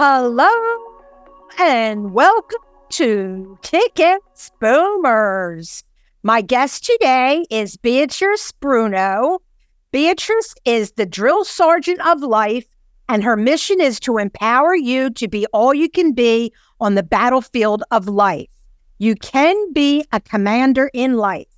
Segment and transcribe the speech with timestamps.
[0.00, 0.48] Hello
[1.58, 5.82] and welcome to Kick Ass Boomers.
[6.22, 9.40] My guest today is Beatrice Bruno.
[9.90, 12.68] Beatrice is the drill sergeant of life,
[13.08, 17.02] and her mission is to empower you to be all you can be on the
[17.02, 18.46] battlefield of life.
[18.98, 21.48] You can be a commander in life.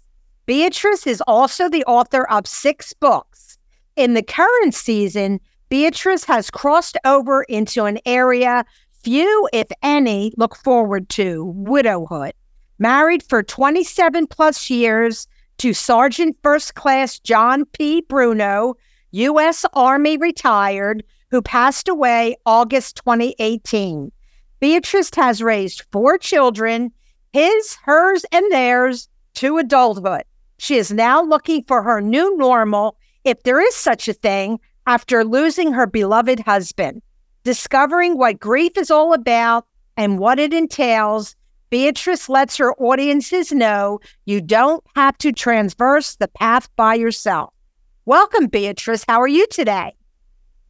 [0.47, 3.59] Beatrice is also the author of six books.
[3.97, 10.57] In the current season, Beatrice has crossed over into an area few, if any, look
[10.57, 12.32] forward to widowhood.
[12.80, 18.01] Married for 27 plus years to Sergeant First Class John P.
[18.01, 18.74] Bruno,
[19.12, 19.65] U.S.
[19.73, 24.10] Army retired, who passed away August 2018.
[24.59, 26.90] Beatrice has raised four children,
[27.32, 30.24] his, hers, and theirs, to adulthood.
[30.59, 34.59] She is now looking for her new normal, if there is such a thing,
[34.91, 37.01] after losing her beloved husband.
[37.45, 39.65] Discovering what grief is all about
[39.96, 41.37] and what it entails,
[41.71, 47.55] Beatrice lets her audiences know you don't have to transverse the path by yourself.
[48.05, 49.05] Welcome, Beatrice.
[49.07, 49.95] How are you today?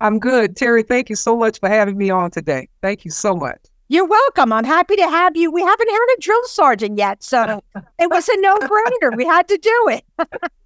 [0.02, 0.54] I'm good.
[0.54, 2.68] Terry, thank you so much for having me on today.
[2.82, 3.58] Thank you so much.
[3.88, 4.52] You're welcome.
[4.52, 5.50] I'm happy to have you.
[5.50, 7.62] We haven't heard a drill sergeant yet, so
[7.98, 9.16] it was a no brainer.
[9.16, 10.04] We had to do it.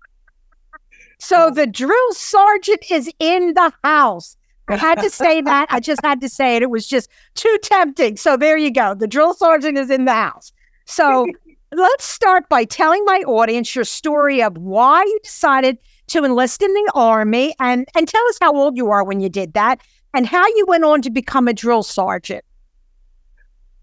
[1.18, 4.36] So the drill sergeant is in the house.
[4.68, 5.66] I had to say that.
[5.70, 6.62] I just had to say it.
[6.62, 8.16] It was just too tempting.
[8.16, 8.94] So there you go.
[8.94, 10.52] The drill sergeant is in the house.
[10.86, 11.26] So
[11.72, 16.72] let's start by telling my audience your story of why you decided to enlist in
[16.72, 19.80] the army and and tell us how old you are when you did that
[20.12, 22.44] and how you went on to become a drill sergeant.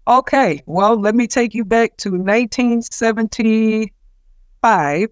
[0.08, 0.62] Okay.
[0.66, 5.08] Well, let me take you back to 1975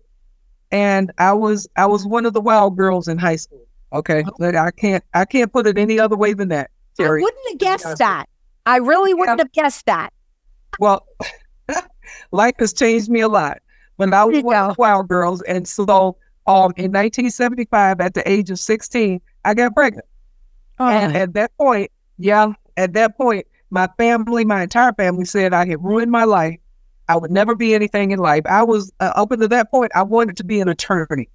[0.72, 3.66] and I was I was one of the wild girls in high school.
[3.92, 4.56] Okay, oh.
[4.56, 6.70] I can't I can't put it any other way than that.
[6.97, 7.20] Terry.
[7.20, 8.26] I wouldn't have guessed that.
[8.66, 9.44] I really wouldn't yeah.
[9.44, 10.12] have guessed that.
[10.78, 11.06] Well,
[12.30, 13.59] life has changed me a lot.
[13.97, 16.16] When I was one of the wild girls, and so
[16.47, 20.06] um, in 1975, at the age of 16, I got pregnant.
[20.78, 20.88] Oh.
[20.88, 25.66] And at that point, yeah, at that point, my family, my entire family said I
[25.66, 26.59] had ruined my life
[27.10, 28.44] I would never be anything in life.
[28.47, 29.91] I was uh, up until that point.
[29.97, 31.28] I wanted to be an attorney.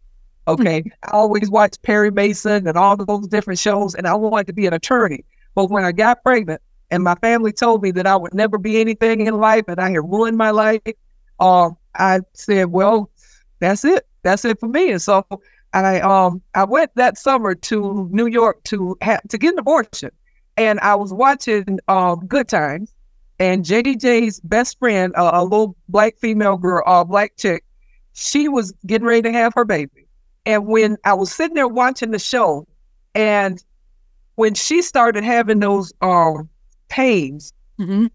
[0.47, 4.53] Okay, I always watched Perry Mason and all those different shows, and I wanted to
[4.53, 5.25] be an attorney.
[5.53, 8.80] But when I got pregnant, and my family told me that I would never be
[8.80, 10.81] anything in life, and I had ruined my life,
[11.41, 13.12] um, I said, "Well,
[13.59, 14.07] that's it.
[14.24, 15.25] That's it for me." And so
[15.74, 20.12] I um I went that summer to New York to have to get an abortion,
[20.56, 22.94] and I was watching um Good Times
[23.40, 27.63] and J.J.'s best friend, uh, a little black female girl, a uh, black chick,
[28.13, 30.07] she was getting ready to have her baby.
[30.46, 32.68] And when I was sitting there watching the show,
[33.13, 33.63] and
[34.35, 36.50] when she started having those um,
[36.90, 38.07] pains, mm-hmm.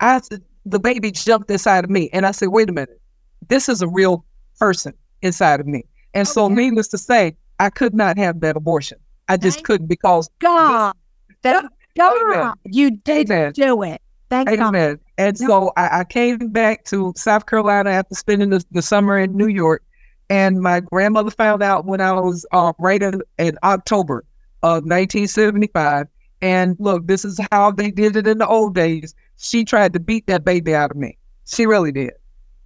[0.00, 0.20] I
[0.64, 3.00] the baby jumped inside of me, and I said, "Wait a minute,
[3.48, 4.24] this is a real
[4.58, 6.32] person inside of me." And okay.
[6.32, 8.98] so, needless to say, I could not have that abortion.
[9.28, 10.94] I just Thank couldn't because God,
[11.42, 11.66] that,
[11.96, 13.52] God, you did Amen.
[13.52, 14.00] do it.
[14.30, 14.98] Thank Amen.
[15.16, 19.34] And so I, I, came back to South Carolina after spending the, the, summer in
[19.34, 19.82] New York.
[20.28, 24.24] And my grandmother found out when I was uh, right in, in October
[24.62, 26.06] of 1975.
[26.42, 29.14] And look, this is how they did it in the old days.
[29.38, 31.16] She tried to beat that baby out of me.
[31.46, 32.12] She really did.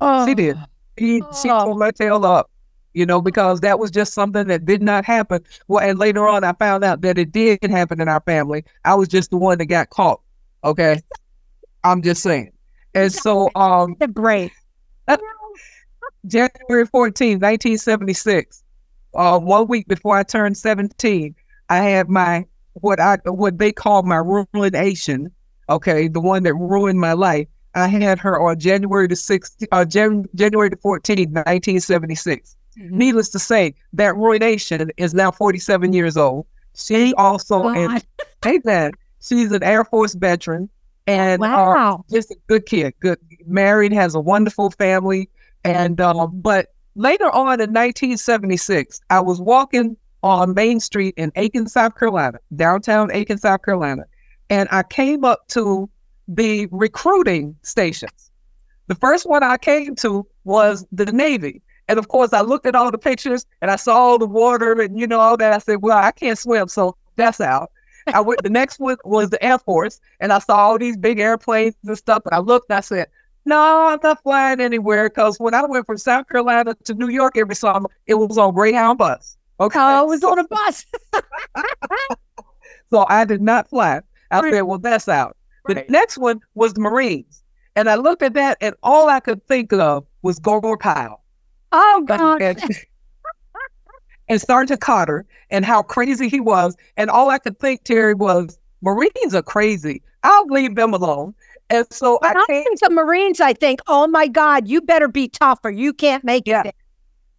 [0.00, 0.26] Oh.
[0.26, 0.58] She did.
[0.98, 1.40] She, oh.
[1.40, 2.50] she pulled my tail up,
[2.92, 5.44] you know, because that was just something that did not happen.
[5.68, 8.64] Well, and later on, I found out that it did happen in our family.
[8.84, 10.20] I was just the one that got caught.
[10.64, 11.00] Okay.
[11.84, 12.52] I'm just saying.
[12.94, 14.52] And so um the break.
[16.26, 18.62] January 14, 1976,
[19.14, 21.34] uh, one week before I turned 17,
[21.68, 25.32] I had my what I what they call my ruination.
[25.68, 27.48] Okay, the one that ruined my life.
[27.74, 32.56] I had her on January the 6th, uh, Jan- January the 14th, 1976.
[32.78, 32.98] Mm-hmm.
[32.98, 36.46] Needless to say, that ruination is now 47 years old.
[36.74, 38.04] She also, and,
[38.44, 38.92] hey, that
[39.22, 40.68] she's an Air Force veteran
[41.06, 42.04] and uh, wow.
[42.10, 45.28] Just a good kid, good married, has a wonderful family.
[45.64, 51.66] And uh, but later on in 1976, I was walking on Main Street in Aiken,
[51.68, 54.04] South Carolina, downtown Aiken, South Carolina,
[54.50, 55.88] and I came up to
[56.28, 58.30] the recruiting stations.
[58.86, 61.62] The first one I came to was the Navy.
[61.88, 64.80] And of course, I looked at all the pictures and I saw all the water
[64.80, 65.52] and you know all that.
[65.52, 67.70] I said, "Well, I can't swim, so that's out."
[68.08, 68.42] I went.
[68.42, 71.96] The next one was the Air Force, and I saw all these big airplanes and
[71.96, 72.22] stuff.
[72.24, 73.08] And I looked and I said,
[73.44, 77.36] "No, I'm not flying anywhere." Because when I went from South Carolina to New York
[77.36, 79.36] every summer, it was on Greyhound bus.
[79.60, 80.86] Okay, oh, it was on a bus.
[82.90, 84.00] so I did not fly.
[84.30, 84.52] I right.
[84.52, 85.90] said, "Well, that's out." The right.
[85.90, 87.42] next one was the Marines,
[87.76, 91.22] and I looked at that, and all I could think of was Gomer Pyle.
[91.72, 92.42] Oh God.
[92.42, 92.60] And,
[94.32, 96.74] and Sergeant Carter and how crazy he was.
[96.96, 100.00] And all I could think, Terry, was Marines are crazy.
[100.22, 101.34] I'll leave them alone.
[101.68, 105.28] And so when I think the Marines, I think, oh my God, you better be
[105.28, 105.70] tougher.
[105.70, 106.62] You can't make yeah.
[106.64, 106.74] it.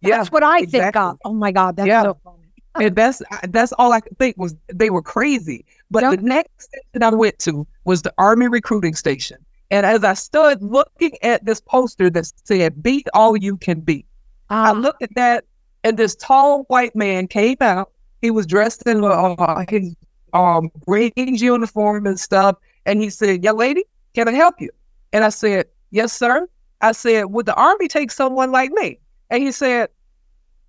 [0.02, 0.80] That's yeah, what I exactly.
[0.80, 1.18] think of.
[1.24, 2.02] Oh my God, that's yeah.
[2.04, 2.38] so funny.
[2.86, 5.64] and that's that's all I could think was they were crazy.
[5.90, 6.20] But yep.
[6.20, 9.38] the next station I went to was the Army recruiting station.
[9.70, 14.06] And as I stood looking at this poster that said, Beat all you can beat,
[14.48, 14.72] I ah.
[14.72, 15.44] looked at that,
[15.84, 17.92] and this tall white man came out.
[18.22, 19.94] He was dressed in uh, his
[20.32, 22.56] um, uniform and stuff.
[22.86, 23.84] And he said, Young lady,
[24.14, 24.70] can I help you?
[25.12, 26.48] And I said, Yes, sir.
[26.80, 28.98] I said, Would the Army take someone like me?
[29.30, 29.90] And he said,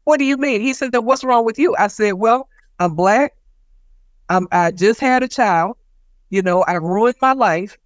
[0.04, 0.62] What do you mean?
[0.62, 1.76] He said, What's wrong with you?
[1.80, 3.34] I said, Well, I'm black.
[4.30, 5.78] I'm, I just had a child.
[6.30, 7.78] You know, I ruined my life.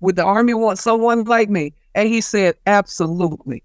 [0.00, 1.72] Would the Army want someone like me?
[1.96, 3.64] And he said, Absolutely.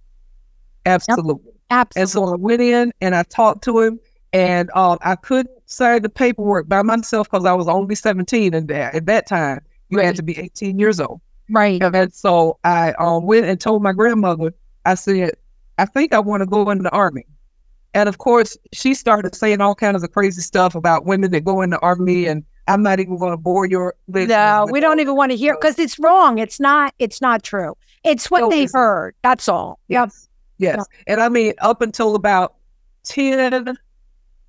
[0.88, 1.44] Absolutely.
[1.46, 1.61] Yep.
[1.72, 2.02] Absolutely.
[2.02, 4.00] And so I went in and I talked to him,
[4.34, 8.68] and um, I couldn't sign the paperwork by myself because I was only 17 and
[8.68, 9.62] that, at that time.
[9.90, 10.06] You right.
[10.06, 11.20] had to be 18 years old.
[11.50, 11.82] Right.
[11.84, 14.54] And so I um, went and told my grandmother,
[14.86, 15.32] I said,
[15.78, 17.26] I think I want to go in the army.
[17.94, 21.62] And of course, she started saying all kinds of crazy stuff about women that go
[21.62, 22.26] in the army.
[22.26, 25.56] And I'm not even going to bore your No, we don't even want to hear
[25.56, 26.38] because it's wrong.
[26.38, 26.94] It's not.
[27.00, 27.76] It's not true.
[28.06, 29.14] It's what they heard.
[29.24, 29.80] That's all.
[29.90, 30.30] Yes.
[30.62, 30.78] Yes.
[30.78, 31.14] Yeah.
[31.14, 32.56] And I mean, up until about
[33.06, 33.78] 10,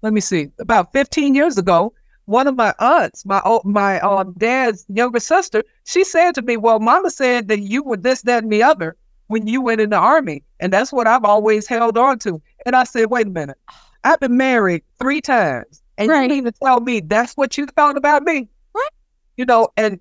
[0.02, 1.94] let me see, about 15 years ago,
[2.26, 6.78] one of my aunts, my my um, dad's younger sister, she said to me, Well,
[6.78, 9.96] mama said that you were this, that, and the other when you went in the
[9.96, 10.44] army.
[10.60, 12.40] And that's what I've always held on to.
[12.66, 13.58] And I said, Wait a minute.
[14.04, 15.82] I've been married three times.
[15.98, 16.22] And right.
[16.22, 18.48] you mean to tell me that's what you thought about me?
[18.72, 18.92] What?
[19.36, 20.00] You know, and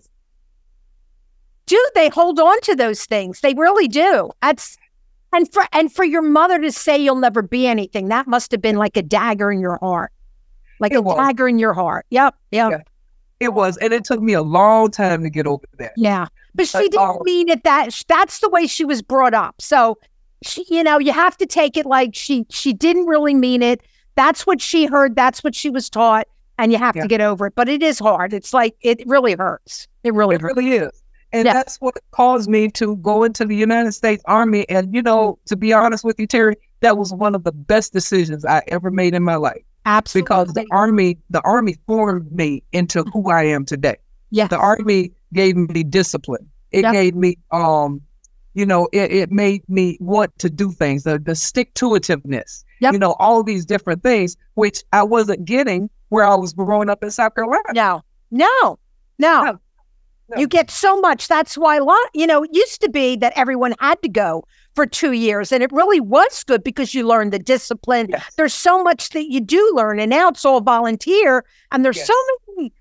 [1.65, 3.39] do they hold on to those things?
[3.39, 4.29] They really do.
[4.41, 4.77] That's
[5.33, 8.61] and for and for your mother to say you'll never be anything, that must have
[8.61, 10.11] been like a dagger in your heart.
[10.79, 11.15] Like it a was.
[11.15, 12.05] dagger in your heart.
[12.09, 12.35] Yep.
[12.51, 12.71] Yep.
[12.71, 12.81] Yeah.
[13.39, 13.77] It was.
[13.77, 15.93] And it took me a long time to get over that.
[15.95, 16.27] Yeah.
[16.53, 19.61] But she didn't um, mean it that that's the way she was brought up.
[19.61, 19.97] So
[20.43, 23.81] she, you know, you have to take it like she she didn't really mean it.
[24.15, 27.03] That's what she heard, that's what she was taught, and you have yeah.
[27.03, 27.55] to get over it.
[27.55, 28.33] But it is hard.
[28.33, 29.87] It's like it really hurts.
[30.03, 30.55] It really it hurts.
[30.55, 31.00] really is.
[31.33, 31.53] And yeah.
[31.53, 34.67] that's what caused me to go into the United States Army.
[34.69, 37.93] And, you know, to be honest with you, Terry, that was one of the best
[37.93, 39.63] decisions I ever made in my life.
[39.85, 40.25] Absolutely.
[40.25, 43.95] Because the Army, the Army formed me into who I am today.
[44.29, 44.47] Yeah.
[44.47, 46.49] The Army gave me discipline.
[46.71, 46.93] It yep.
[46.93, 48.01] gave me, um,
[48.53, 52.63] you know, it, it made me want to do things, the, the stick to itiveness,
[52.79, 52.93] yep.
[52.93, 57.03] you know, all these different things, which I wasn't getting where I was growing up
[57.03, 57.63] in South Carolina.
[57.73, 58.79] No, no,
[59.17, 59.43] no.
[59.43, 59.59] no.
[60.37, 61.27] You get so much.
[61.27, 64.43] That's why a lot, you know, it used to be that everyone had to go
[64.75, 65.51] for two years.
[65.51, 68.07] And it really was good because you learned the discipline.
[68.09, 68.33] Yes.
[68.37, 69.99] There's so much that you do learn.
[69.99, 71.45] And now it's all volunteer.
[71.71, 72.07] And there's yes.
[72.07, 72.13] so
[72.55, 72.73] many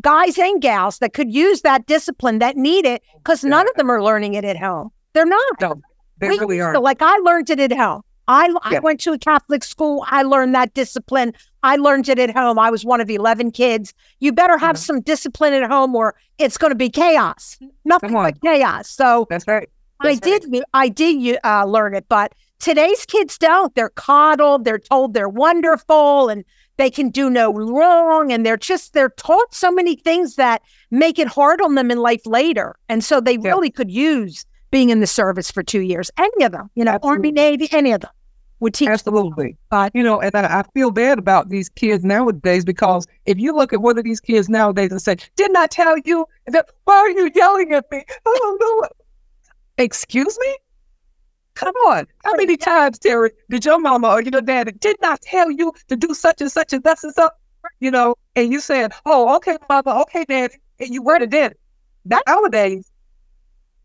[0.00, 3.50] guys and gals that could use that discipline that need it because yeah.
[3.50, 4.90] none of them are learning it at home.
[5.12, 5.60] They're not.
[5.60, 5.80] No,
[6.20, 6.78] they we really are.
[6.80, 8.02] Like I learned it at home.
[8.28, 8.58] I, yeah.
[8.62, 10.04] I went to a Catholic school.
[10.06, 11.32] I learned that discipline.
[11.62, 12.58] I learned it at home.
[12.58, 13.94] I was one of 11 kids.
[14.20, 14.82] You better have mm-hmm.
[14.82, 17.58] some discipline at home or it's going to be chaos.
[17.86, 18.88] Nothing but chaos.
[18.88, 19.68] So that's right.
[20.02, 20.42] That's I right.
[20.42, 23.74] did, I did uh, learn it, but today's kids don't.
[23.74, 24.64] They're coddled.
[24.64, 26.44] They're told they're wonderful and
[26.76, 28.30] they can do no wrong.
[28.30, 31.98] And they're just, they're taught so many things that make it hard on them in
[31.98, 32.76] life later.
[32.90, 33.48] And so they yeah.
[33.48, 36.10] really could use being in the service for two years.
[36.18, 37.16] Any of them, you know, Absolutely.
[37.16, 38.10] Army, Navy, any of them
[38.60, 38.88] would teach.
[38.88, 39.56] Absolutely.
[39.70, 43.54] But, you know, and I, I, feel bad about these kids nowadays because if you
[43.54, 46.26] look at one of these kids nowadays and say, Didn't I tell you?
[46.46, 48.04] That, Why are you yelling at me?
[48.26, 48.88] I don't know.
[49.78, 50.56] Excuse me?
[51.54, 52.06] Come on.
[52.24, 55.96] How many times, Terry, did your mama or your daddy did not tell you to
[55.96, 57.30] do such and such and thus and so?
[57.80, 60.54] You know, and you said, Oh, okay, mama, okay, daddy.
[60.80, 61.54] And you were the did.
[62.04, 62.90] Nowadays,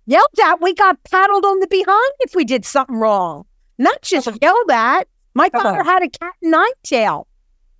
[0.06, 3.46] yelled at, we got paddled on the behind if we did something wrong.
[3.78, 5.08] Not just yelled at.
[5.34, 7.28] My father had a cat and nine tail.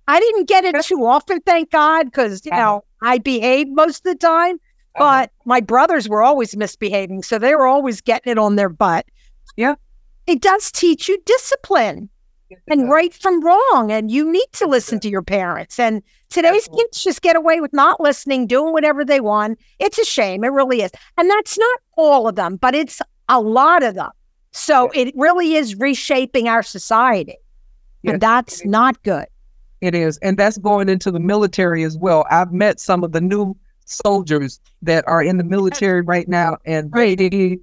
[0.06, 4.12] I didn't get it too often, thank God, because you know I behaved most of
[4.12, 4.58] the time.
[4.96, 7.24] But my brothers were always misbehaving.
[7.24, 9.06] So they were always getting it on their butt.
[9.56, 9.74] Yeah.
[10.26, 12.08] It does teach you discipline
[12.68, 13.90] and right from wrong.
[13.90, 15.80] And you need to listen to your parents.
[15.80, 16.84] And today's Absolutely.
[16.84, 19.58] kids just get away with not listening, doing whatever they want.
[19.80, 20.44] It's a shame.
[20.44, 20.92] It really is.
[21.18, 24.10] And that's not all of them, but it's a lot of them.
[24.54, 27.36] So it really is reshaping our society.
[28.04, 29.26] And that's not good.
[29.80, 30.16] It is.
[30.18, 32.24] And that's going into the military as well.
[32.30, 36.92] I've met some of the new soldiers that are in the military right now, and
[36.92, 37.58] they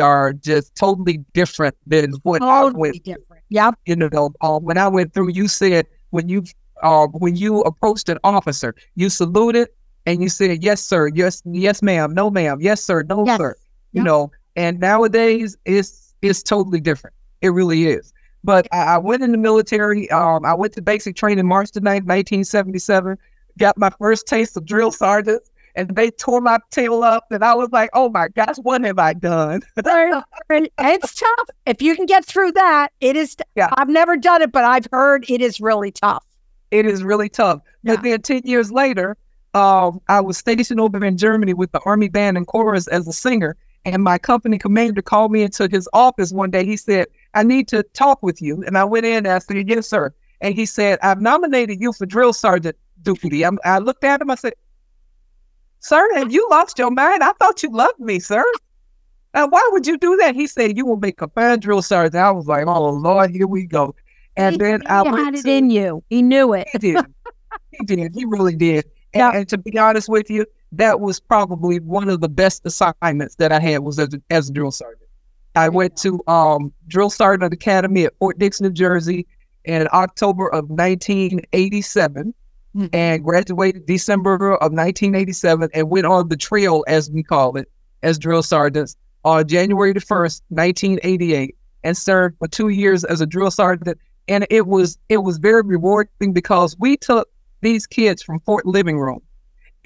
[0.00, 3.42] are just totally different than what I Totally went different.
[3.48, 3.74] Yep.
[3.86, 6.44] you know, um, when I went through, you said when you
[6.82, 9.68] uh, when you approached an officer, you saluted
[10.04, 11.08] and you said, "Yes, sir.
[11.08, 12.12] Yes, yes, ma'am.
[12.14, 12.58] No, ma'am.
[12.60, 13.02] Yes, sir.
[13.08, 13.38] No, Yes.
[13.38, 13.56] sir."
[13.92, 14.04] You Yep.
[14.04, 17.14] know, and nowadays it's it's totally different.
[17.42, 18.12] It really is.
[18.44, 20.10] But I, I went in the military.
[20.10, 23.18] Um, I went to basic training March the 9th, 1977.
[23.58, 27.54] Got my first taste of drill sergeants, and they tore my tail up, and I
[27.54, 29.62] was like, "Oh my gosh, what have I done?"
[30.78, 31.48] It's tough.
[31.66, 33.36] If you can get through that, it is.
[33.56, 33.68] Yeah.
[33.72, 36.24] I've never done it, but I've heard it is really tough.
[36.70, 37.60] it is really tough.
[37.84, 39.16] But then 10 years later,
[39.54, 43.12] um, I was stationed over in Germany with the Army Band and Chorus as a
[43.12, 43.56] singer.
[43.86, 46.64] And my company commander called me into his office one day.
[46.66, 48.62] He said, I need to talk with you.
[48.64, 50.12] And I went in and I said, Yes, sir.
[50.40, 53.44] And he said, I've nominated you for drill sergeant duty.
[53.44, 54.30] I'm, I looked at him.
[54.30, 54.54] I said,
[55.78, 57.22] Sir, have you lost your mind?
[57.22, 58.44] I thought you loved me, sir.
[59.34, 60.34] And why would you do that?
[60.34, 62.16] He said, You will make a fine drill sergeant.
[62.16, 63.94] I was like, Oh, Lord, here we go.
[64.36, 66.02] And He- then he I had it to- in you.
[66.10, 66.66] He knew it.
[66.72, 67.06] he did.
[67.70, 68.14] he did.
[68.16, 68.84] He really did.
[69.16, 69.38] And, Yeah.
[69.40, 73.50] and to be honest with you, that was probably one of the best assignments that
[73.52, 75.02] I had was as a, as a drill sergeant.
[75.54, 79.26] I went to um, Drill Sergeant Academy at Fort Dix, New Jersey
[79.64, 82.34] in October of 1987
[82.74, 82.90] Mhm.
[82.92, 87.70] and graduated December of 1987 and went on the trail, as we call it,
[88.02, 93.26] as drill sergeants on January the 1st, 1988 and served for two years as a
[93.26, 93.96] drill sergeant
[94.28, 97.28] and it was it was very rewarding because we took
[97.60, 99.20] these kids from Fort Living Room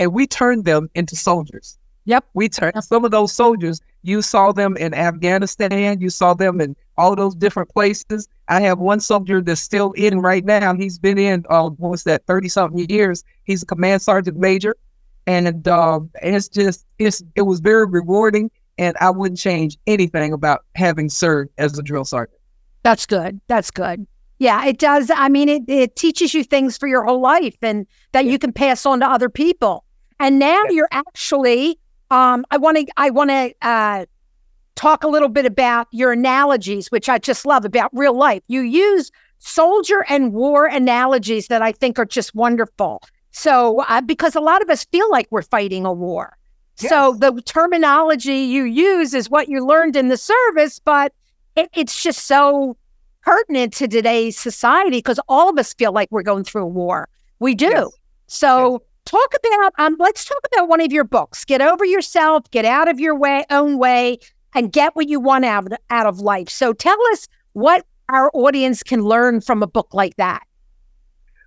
[0.00, 1.78] and we turned them into soldiers.
[2.06, 2.24] Yep.
[2.32, 3.80] We turned some of those soldiers.
[4.02, 6.00] You saw them in Afghanistan.
[6.00, 8.26] You saw them in all those different places.
[8.48, 10.74] I have one soldier that's still in right now.
[10.74, 13.22] He's been in uh, what's that, thirty something years.
[13.44, 14.74] He's a command sergeant major,
[15.26, 18.50] and um, it's just it's it was very rewarding.
[18.78, 22.40] And I wouldn't change anything about having served as a drill sergeant.
[22.82, 23.38] That's good.
[23.46, 24.06] That's good.
[24.40, 25.10] Yeah, it does.
[25.14, 28.52] I mean, it, it teaches you things for your whole life and that you can
[28.52, 29.84] pass on to other people.
[30.18, 30.70] And now Yeah.
[30.70, 31.78] you're actually,
[32.10, 34.06] um, I want to, I want to uh,
[34.76, 38.42] talk a little bit about your analogies, which I just love about real life.
[38.48, 43.02] You use soldier and war analogies that I think are just wonderful.
[43.32, 46.36] So, uh, because a lot of us feel like we're fighting a war.
[46.76, 51.12] So the terminology you use is what you learned in the service, but
[51.54, 52.74] it, it's just so
[53.22, 57.08] pertinent to today's society because all of us feel like we're going through a war.
[57.38, 57.66] We do.
[57.66, 57.88] Yes.
[58.26, 61.44] So talk about um let's talk about one of your books.
[61.44, 64.18] Get over yourself, get out of your way own way
[64.54, 66.48] and get what you want out of, out of life.
[66.48, 70.42] So tell us what our audience can learn from a book like that.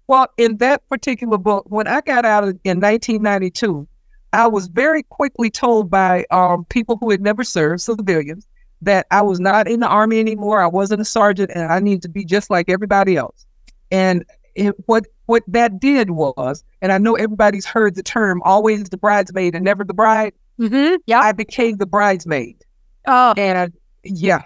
[0.08, 3.88] Well, in that particular book, when I got out of, in 1992,
[4.34, 8.48] I was very quickly told by um, people who had never served, civilians,
[8.86, 10.62] that I was not in the army anymore.
[10.62, 13.46] I wasn't a sergeant, and I need to be just like everybody else.
[13.92, 14.26] And
[14.56, 18.98] it, what what that did was, and I know everybody's heard the term "always the
[18.98, 20.96] bridesmaid and never the bride." Mm-hmm.
[21.08, 21.20] Yeah.
[21.20, 22.64] I became the bridesmaid,
[23.08, 23.74] Oh, and
[24.04, 24.44] yeah,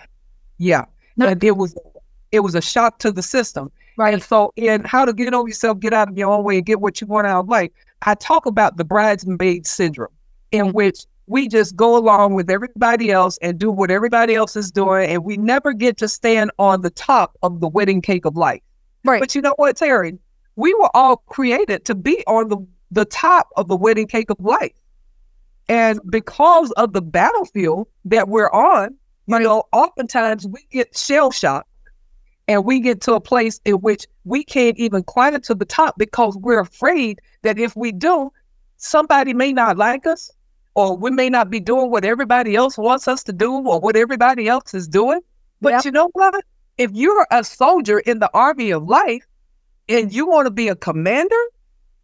[0.58, 0.86] yeah,
[1.17, 1.27] No.
[1.27, 1.75] and it was
[2.32, 3.72] it was a shock to the system.
[3.98, 4.13] Right.
[4.13, 6.65] And so, in how to get over yourself, get out of your own way, and
[6.65, 7.72] get what you want out of life,
[8.03, 10.13] I talk about the bridesmaid syndrome,
[10.51, 14.72] in which we just go along with everybody else and do what everybody else is
[14.72, 18.38] doing, and we never get to stand on the top of the wedding cake of
[18.38, 18.62] life.
[19.03, 19.19] Right.
[19.19, 20.17] But you know what, Terry?
[20.55, 22.57] We were all created to be on the,
[22.91, 24.74] the top of the wedding cake of life.
[25.69, 28.96] And because of the battlefield that we're on,
[29.27, 31.69] you know, oftentimes we get shell shocked
[32.48, 35.96] and we get to a place in which we can't even climb to the top
[35.98, 38.31] because we're afraid that if we do,
[38.77, 40.31] somebody may not like us
[40.77, 43.96] or we may not be doing what everybody else wants us to do or what
[43.96, 45.19] everybody else is doing.
[45.60, 45.86] But Yep.
[45.86, 46.46] you know what?
[46.77, 49.25] If you're a soldier in the army of life
[49.89, 51.43] and you want to be a commander,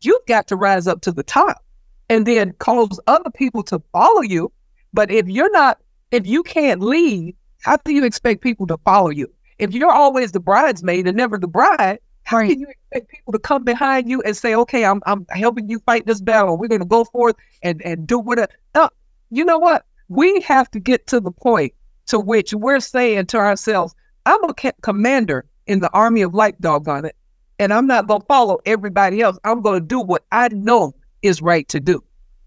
[0.02, 1.64] you've got to rise up to the top
[2.10, 4.52] and then cause other people to follow you.
[4.92, 9.12] But if you're not, if you can't lead, how do you expect people to follow
[9.12, 9.32] you?
[9.60, 13.40] If you're always the bridesmaid and never the bride, How can you expect people to
[13.40, 16.58] come behind you and say, "Okay, I'm I'm helping you fight this battle.
[16.58, 18.90] We're going to go forth and and do what?" No,
[19.30, 19.86] you know what?
[20.08, 21.74] We have to get to the point
[22.08, 23.94] to which we're saying to ourselves,
[24.26, 27.16] "I'm a commander in the army of light, doggone it,
[27.60, 29.38] and I'm not going to follow everybody else.
[29.44, 32.04] I'm going to do what I know is right to do."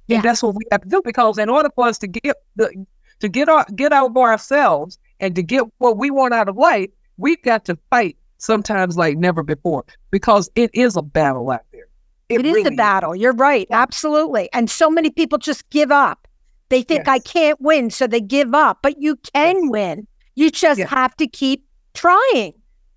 [0.09, 0.16] Yeah.
[0.16, 2.87] And that's what we have to do because in order for us to get the
[3.21, 6.56] to get our get out of ourselves and to get what we want out of
[6.56, 11.64] life, we've got to fight sometimes like never before because it is a battle out
[11.73, 11.88] there.
[12.28, 13.12] it, it is really a battle.
[13.12, 13.21] Is.
[13.21, 13.66] You're right.
[13.71, 14.49] Absolutely.
[14.52, 16.26] And so many people just give up.
[16.69, 17.09] They think yes.
[17.09, 18.78] I can't win, so they give up.
[18.83, 19.71] But you can yes.
[19.71, 20.07] win.
[20.35, 20.90] You just yes.
[20.90, 21.64] have to keep
[21.95, 22.55] trying.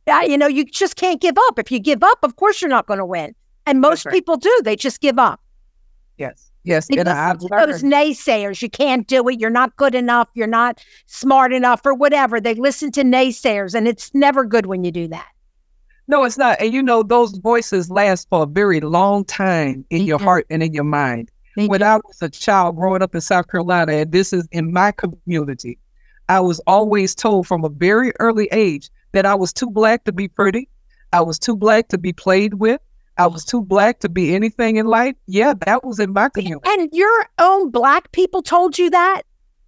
[0.08, 1.60] Uh, you know, you just can't give up.
[1.60, 3.36] If you give up, of course you're not going to win.
[3.66, 4.14] And most right.
[4.14, 4.62] people do.
[4.64, 5.40] They just give up.
[6.18, 6.49] Yes.
[6.64, 8.62] Yes, and I've those naysayers.
[8.62, 9.40] You can't do it.
[9.40, 10.28] You're not good enough.
[10.34, 12.42] You're not smart enough, or whatever.
[12.42, 15.30] They listen to naysayers, and it's never good when you do that.
[16.10, 16.60] No, it's not.
[16.60, 20.64] And you know, those voices last for a very long time in your heart and
[20.64, 21.32] in your mind.
[21.56, 24.92] when I was a child growing up in South Carolina, and this is in my
[24.92, 25.78] community,
[26.28, 30.12] I was always told from a very early age that I was too black to
[30.12, 30.70] be pretty.
[31.14, 32.82] I was too black to be played with.
[33.20, 35.16] I was too black to be anything in life.
[35.28, 36.68] Yeah, that was in my community.
[36.68, 39.24] And your own black people told you that?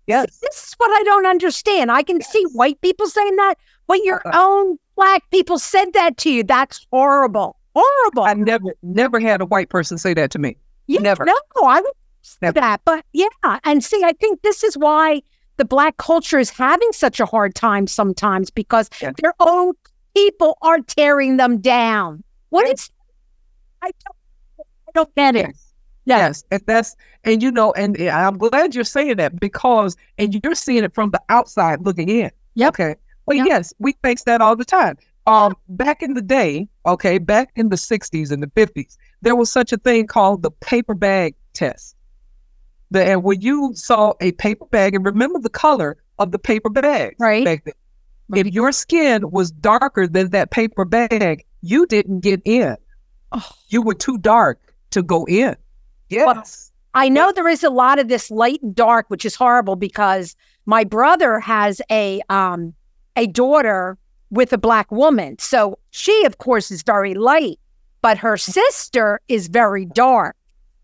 [0.08, 0.40] Yes.
[0.40, 1.92] This is what I don't understand.
[1.92, 2.32] I can yes.
[2.32, 3.56] see white people saying that,
[3.88, 6.44] but your uh own black people said that to you.
[6.44, 7.58] That's horrible.
[7.76, 8.24] Horrible.
[8.24, 10.58] I never, never had a white person say that to me.
[10.88, 11.26] Yeah, never.
[11.26, 12.82] No, I would say that.
[12.86, 13.28] But yeah.
[13.64, 15.22] And see, I think this is why
[15.58, 19.12] the black culture is having such a hard time sometimes because yeah.
[19.22, 19.74] their own
[20.16, 22.24] people are tearing them down.
[22.50, 22.90] What is
[23.82, 25.48] I don't, I don't get it.
[25.48, 25.72] Yes.
[26.06, 30.56] Yes, and that's and you know, and I'm glad you're saying that because and you're
[30.56, 32.32] seeing it from the outside looking in.
[32.56, 32.74] Yep.
[32.74, 32.96] Okay.
[33.28, 33.48] Well, yep.
[33.48, 34.98] yes, we face that all the time.
[35.28, 39.52] Um, back in the day, okay, back in the '60s and the '50s, there was
[39.52, 41.96] such a thing called the paper bag test.
[42.90, 46.70] The, and when you saw a paper bag, and remember the color of the paper
[46.70, 47.46] bag, right?
[47.46, 47.74] Back then,
[48.36, 52.76] if your skin was darker than that paper bag, you didn't get in.
[53.32, 53.50] Oh.
[53.70, 54.60] You were too dark
[54.92, 55.56] to go in.
[56.10, 56.26] Yes.
[56.26, 56.44] Well,
[56.94, 60.36] I know there is a lot of this light and dark, which is horrible because
[60.66, 62.74] my brother has a um
[63.16, 63.98] a daughter
[64.30, 65.38] with a black woman.
[65.40, 67.60] So she, of course, is very light,
[68.02, 70.36] but her sister is very dark.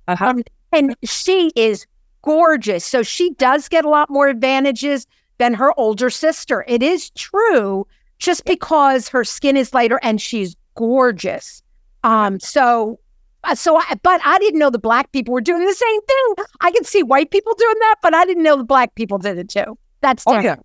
[0.08, 0.26] Uh-huh.
[0.26, 1.86] Um, and she is
[2.22, 2.86] gorgeous.
[2.86, 5.08] So she does get a lot more advantages
[5.38, 6.66] than her older sister.
[6.68, 7.88] It is true,
[8.20, 11.64] just because her skin is lighter and she's gorgeous.
[12.08, 13.02] Um, so,
[13.44, 16.46] uh, so, I, but I didn't know the black people were doing the same thing.
[16.62, 19.38] I can see white people doing that, but I didn't know the black people did
[19.38, 19.78] it too.
[20.00, 20.56] That's oh yeah,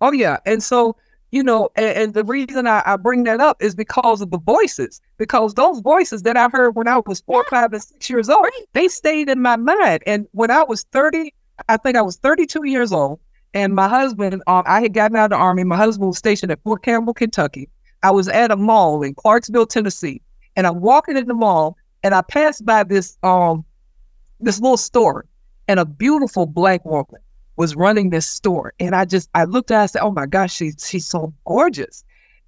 [0.00, 0.38] oh yeah.
[0.44, 0.96] And so,
[1.30, 4.40] you know, and, and the reason I, I, bring that up is because of the
[4.40, 7.60] voices, because those voices that I heard when I was four, yeah.
[7.60, 10.02] five, and six years old, they stayed in my mind.
[10.04, 11.32] And when I was thirty,
[11.68, 13.20] I think I was thirty-two years old,
[13.54, 15.62] and my husband, um, I had gotten out of the army.
[15.62, 17.68] My husband was stationed at Fort Campbell, Kentucky.
[18.02, 20.22] I was at a mall in Clarksville, Tennessee
[20.58, 23.64] and I'm walking in the mall and I passed by this um
[24.40, 25.24] this little store
[25.68, 27.20] and a beautiful black woman
[27.56, 28.74] was running this store.
[28.78, 31.32] And I just I looked at her, I said, Oh my gosh, she's she's so
[31.46, 32.04] gorgeous.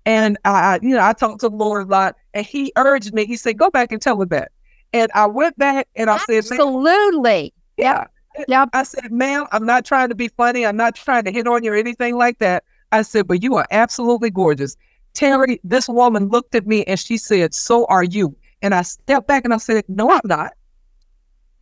[0.06, 3.26] And I, you know, I talked to the Lord a lot and he urged me,
[3.26, 4.50] he said, Go back and tell her that.
[4.92, 6.42] And I went back and I Absolutely.
[6.48, 7.54] said, Absolutely.
[7.76, 8.06] Yeah.
[8.48, 8.66] Yeah.
[8.72, 10.66] I said, ma'am, I'm not trying to be funny.
[10.66, 12.64] I'm not trying to hit on you or anything like that.
[12.90, 14.76] I said, but you are absolutely gorgeous.
[15.14, 18.36] Terry, this woman looked at me and she said, So are you.
[18.62, 20.52] And I stepped back and I said, No, I'm not.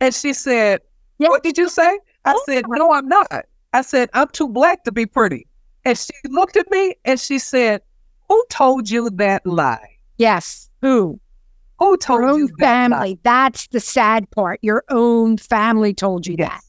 [0.01, 0.81] And she said,
[1.19, 1.27] yeah.
[1.27, 1.99] What did you say?
[2.25, 2.43] I oh.
[2.45, 3.45] said, No, I'm not.
[3.73, 5.45] I said, I'm too black to be pretty.
[5.85, 7.81] And she looked at me and she said,
[8.27, 9.97] Who told you that lie?
[10.17, 10.69] Yes.
[10.81, 11.19] Who?
[11.77, 13.19] Who told Your own you that family.
[13.23, 14.59] That's the sad part.
[14.61, 16.49] Your own family told you yes.
[16.49, 16.61] that.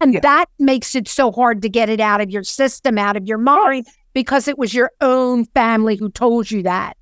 [0.00, 0.22] And yes.
[0.22, 3.38] that makes it so hard to get it out of your system, out of your
[3.38, 6.96] mind because it was your own family who told you that.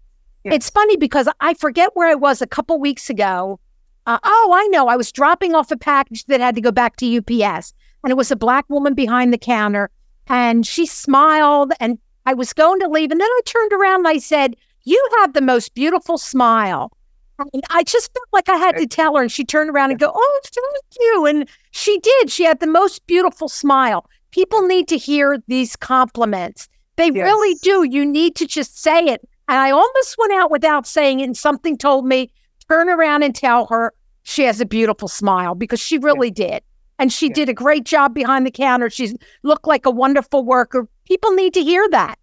[0.55, 3.61] It's funny because I forget where I was a couple weeks ago.
[4.07, 4.89] Uh, oh, I know.
[4.89, 8.17] I was dropping off a package that had to go back to UPS, and it
[8.17, 9.91] was a black woman behind the counter,
[10.29, 14.09] and she smiled, and I was going to leave, and then I turned around and
[14.09, 16.91] I said, "You have the most beautiful smile."
[17.53, 20.01] And I just felt like I had to tell her, and she turned around and
[20.01, 22.31] go, "Oh, thank you," and she did.
[22.31, 24.07] She had the most beautiful smile.
[24.31, 26.69] People need to hear these compliments.
[27.01, 27.25] They yes.
[27.25, 27.85] really do.
[27.85, 29.27] You need to just say it.
[29.49, 32.31] And I almost went out without saying it, and something told me,
[32.69, 36.49] turn around and tell her she has a beautiful smile because she really yeah.
[36.49, 36.63] did.
[36.99, 37.35] And she yeah.
[37.35, 38.91] did a great job behind the counter.
[38.91, 40.87] She looked like a wonderful worker.
[41.07, 42.19] People need to hear that.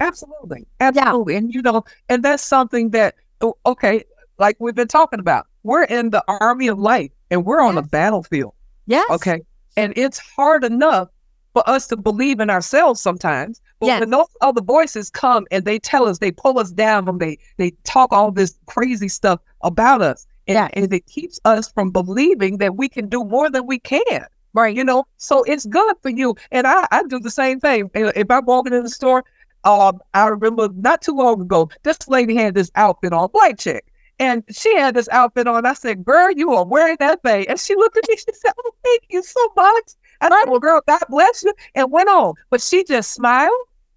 [0.00, 0.66] Absolutely.
[0.80, 1.34] Absolutely.
[1.34, 1.38] Yeah.
[1.38, 4.02] And, you know, and that's something that oh, okay,
[4.38, 7.84] like we've been talking about, we're in the army of light and we're on yes.
[7.84, 8.54] the battlefield.
[8.86, 9.08] Yes.
[9.08, 9.40] Okay.
[9.76, 11.10] And it's hard enough
[11.56, 13.62] for us to believe in ourselves sometimes.
[13.80, 14.00] But yes.
[14.00, 17.38] when those other voices come and they tell us, they pull us down, and they
[17.56, 20.70] they talk all this crazy stuff about us, and, yes.
[20.74, 24.26] and it keeps us from believing that we can do more than we can.
[24.52, 24.76] Right.
[24.76, 26.34] You know, so it's good for you.
[26.52, 27.90] And I, I do the same thing.
[27.94, 29.24] If I'm walking in the store,
[29.64, 33.86] um, I remember not too long ago, this lady had this outfit on, white chick.
[34.18, 35.64] And she had this outfit on.
[35.66, 37.46] I said, Girl, you are wearing that thing.
[37.48, 39.92] And she looked at me, she said, Oh, thank you so much.
[40.20, 41.52] And I Well, girl, God bless you.
[41.74, 42.34] And went on.
[42.50, 43.52] But she just smiled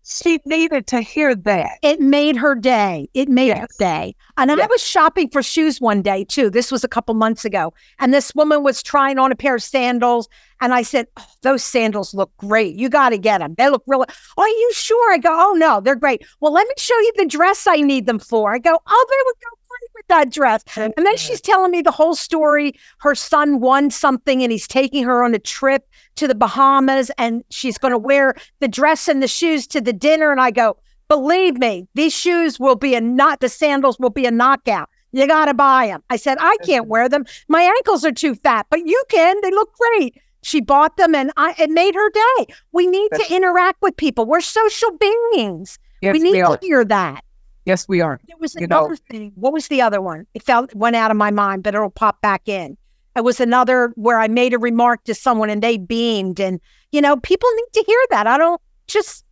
[0.10, 1.78] she needed to hear that.
[1.84, 3.10] It made her day.
[3.14, 3.60] It made yes.
[3.60, 4.16] her day.
[4.38, 4.60] And yes.
[4.60, 6.50] I was shopping for shoes one day too.
[6.50, 7.74] This was a couple months ago.
[8.00, 10.28] And this woman was trying on a pair of sandals.
[10.62, 12.76] And I said, oh, Those sandals look great.
[12.76, 13.54] You got to get them.
[13.58, 15.14] They look really, are you sure?
[15.14, 16.24] I go, Oh, no, they're great.
[16.40, 18.54] Well, let me show you the dress I need them for.
[18.54, 19.59] I go, Oh, they would go great
[19.96, 20.64] with that dress.
[20.76, 22.74] And then she's telling me the whole story.
[23.00, 27.44] Her son won something and he's taking her on a trip to the Bahamas and
[27.50, 30.32] she's going to wear the dress and the shoes to the dinner.
[30.32, 34.26] And I go, believe me, these shoes will be a not, the sandals will be
[34.26, 34.90] a knockout.
[35.12, 36.04] You got to buy them.
[36.10, 37.26] I said, I can't wear them.
[37.48, 39.38] My ankles are too fat, but you can.
[39.42, 40.22] They look great.
[40.42, 42.54] She bought them and I, it made her day.
[42.72, 44.26] We need to interact with people.
[44.26, 45.80] We're social beings.
[46.02, 47.24] Yes, we need we to hear that.
[47.70, 48.20] Yes, we are.
[48.28, 48.96] There was you another know.
[49.12, 49.32] thing.
[49.36, 50.26] What was the other one?
[50.34, 52.76] It felt went out of my mind, but it'll pop back in.
[53.16, 56.40] It was another where I made a remark to someone and they beamed.
[56.40, 56.60] And,
[56.92, 58.26] you know, people need to hear that.
[58.26, 59.24] I don't just,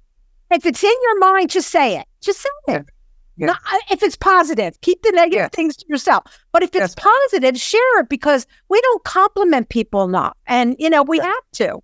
[0.52, 2.06] if it's in your mind, just say it.
[2.22, 2.86] Just say it.
[3.38, 3.48] Yeah.
[3.48, 5.48] Not, uh, if it's positive, keep the negative yeah.
[5.48, 6.24] things to yourself.
[6.52, 6.96] But if it's yes.
[6.96, 10.38] positive, share it because we don't compliment people enough.
[10.46, 11.80] And, you know, we have to.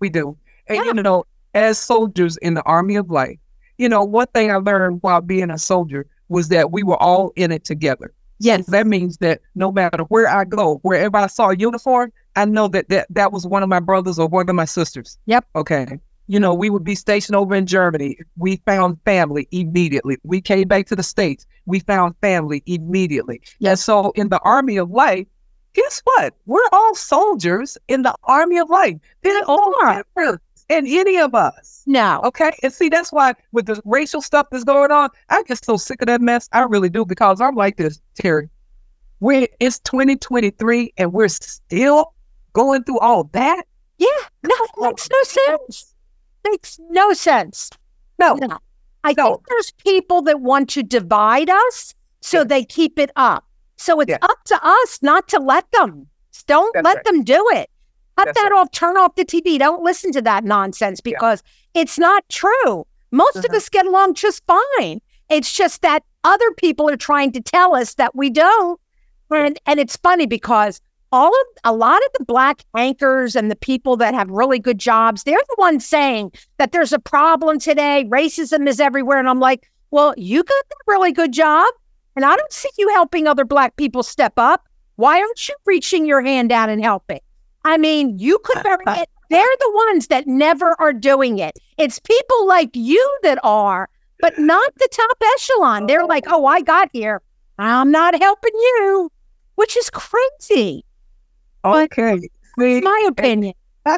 [0.00, 0.38] We do.
[0.68, 0.84] And, yeah.
[0.84, 3.40] you know, as soldiers in the Army of Light,
[3.82, 7.32] you know, one thing I learned while being a soldier was that we were all
[7.34, 8.14] in it together.
[8.38, 8.66] Yes.
[8.66, 12.68] That means that no matter where I go, wherever I saw a uniform, I know
[12.68, 15.18] that that, that was one of my brothers or one of my sisters.
[15.26, 15.46] Yep.
[15.56, 15.98] Okay.
[16.28, 18.18] You know, we would be stationed over in Germany.
[18.36, 20.16] We found family immediately.
[20.22, 21.44] We came back to the States.
[21.66, 23.40] We found family immediately.
[23.58, 23.70] Yes.
[23.70, 25.26] And so in the Army of Life,
[25.72, 26.34] guess what?
[26.46, 28.98] We're all soldiers in the Army of Life.
[29.22, 31.82] They're all different in any of us.
[31.86, 32.20] No.
[32.24, 32.52] Okay.
[32.62, 36.02] And see, that's why with the racial stuff that's going on, I get so sick
[36.02, 36.48] of that mess.
[36.52, 38.48] I really do because I'm like this, Terry.
[39.20, 42.14] We're, it's 2023 and we're still
[42.52, 43.64] going through all that.
[43.98, 44.06] Yeah.
[44.42, 45.94] No, makes no sense.
[46.44, 47.70] Makes no sense.
[48.18, 48.34] No.
[48.34, 48.58] no.
[49.04, 49.28] I no.
[49.28, 52.44] think there's people that want to divide us so yeah.
[52.44, 53.44] they keep it up.
[53.76, 54.18] So it's yeah.
[54.22, 56.06] up to us not to let them.
[56.46, 57.04] Don't That's let right.
[57.04, 57.70] them do it.
[58.16, 58.60] Cut That's that right.
[58.60, 59.58] off, turn off the TV.
[59.58, 61.42] Don't listen to that nonsense because
[61.74, 61.82] yeah.
[61.82, 62.86] it's not true.
[63.10, 63.54] Most of mm-hmm.
[63.54, 65.00] us get along just fine.
[65.30, 68.80] It's just that other people are trying to tell us that we don't.
[69.30, 73.56] And and it's funny because all of a lot of the black anchors and the
[73.56, 78.06] people that have really good jobs, they're the ones saying that there's a problem today.
[78.08, 79.18] Racism is everywhere.
[79.18, 81.68] And I'm like, well, you got a really good job.
[82.16, 84.66] And I don't see you helping other black people step up.
[84.96, 87.20] Why aren't you reaching your hand out and helping?
[87.64, 89.08] I mean, you could very it.
[89.30, 91.58] They're the ones that never are doing it.
[91.78, 93.88] It's people like you that are,
[94.20, 95.86] but not the top echelon.
[95.86, 97.22] They're like, oh, I got here.
[97.58, 99.10] I'm not helping you,
[99.54, 100.84] which is crazy.
[101.64, 102.28] Okay.
[102.58, 103.54] That's my opinion.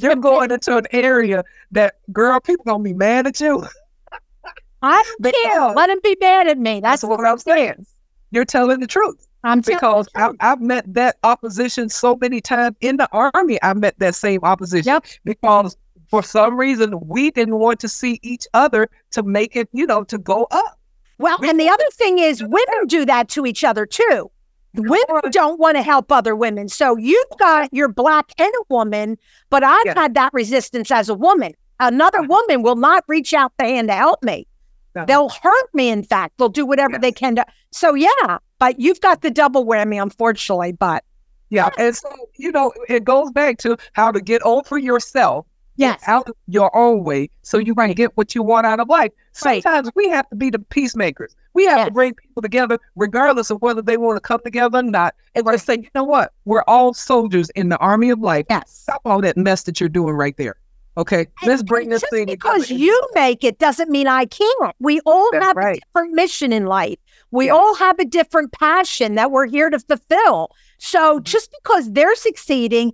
[0.00, 3.64] You're going into an area that, girl, people gonna be mad at you.
[4.82, 5.70] I don't care.
[5.72, 6.80] Let them be mad at me.
[6.80, 7.86] That's, That's what I'm saying.
[8.30, 9.26] You're telling the truth.
[9.42, 13.58] I'm because I, have met that opposition so many times in the army.
[13.62, 15.04] I met that same opposition yep.
[15.24, 15.76] because
[16.08, 20.04] for some reason we didn't want to see each other to make it, you know,
[20.04, 20.78] to go up.
[21.18, 24.30] Well, we, and the other thing is, women do that to each other too.
[24.74, 26.68] Women don't want to help other women.
[26.68, 29.94] So you've got your black and a woman, but I've yeah.
[29.98, 31.54] had that resistance as a woman.
[31.80, 34.46] Another woman will not reach out the hand to help me.
[34.94, 35.04] No.
[35.06, 36.38] They'll hurt me, in fact.
[36.38, 37.00] They'll do whatever yes.
[37.02, 37.46] they can to.
[37.72, 40.70] So, yeah, but you've got the double whammy, unfortunately.
[40.70, 41.02] But
[41.48, 45.46] yeah, and so you know, it goes back to how to get over yourself.
[45.76, 49.12] Yes, out your own way, so you can get what you want out of life.
[49.32, 49.96] Sometimes right.
[49.96, 51.34] we have to be the peacemakers.
[51.54, 51.88] We have yes.
[51.88, 55.14] to bring people together, regardless of whether they want to come together or not.
[55.34, 56.32] And let's say, you know what?
[56.44, 58.46] We're all soldiers in the army of life.
[58.50, 58.70] Yes.
[58.70, 60.56] Stop all that mess that you're doing right there.
[60.96, 62.82] Okay, let's bring this just thing because together.
[62.82, 64.74] you make it doesn't mean I can't.
[64.80, 65.78] We all That's have right.
[65.78, 66.98] a different mission in life.
[67.30, 70.50] We all have a different passion that we're here to fulfill.
[70.78, 71.24] So mm-hmm.
[71.24, 72.92] just because they're succeeding,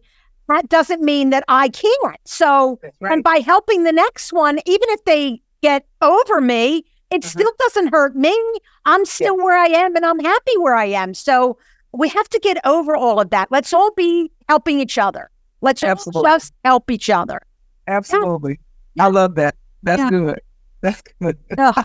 [0.49, 2.17] that doesn't mean that I can't.
[2.25, 3.13] So, right.
[3.13, 7.27] and by helping the next one, even if they get over me, it Mhm.
[7.27, 8.37] still doesn't hurt me.
[8.85, 11.15] I'm still where I am and I'm happy where I am.
[11.15, 11.57] So
[11.93, 13.51] we have to get over all of that.
[13.51, 15.31] Let's all be helping each other.
[15.63, 16.31] Let's Absolutely.
[16.31, 17.41] just help each other.
[17.89, 18.61] Absolutely.
[18.99, 19.57] I love that.
[19.83, 20.11] That's Yeah.
[20.11, 20.41] good.
[20.87, 21.37] That's good.
[21.59, 21.85] Ugh.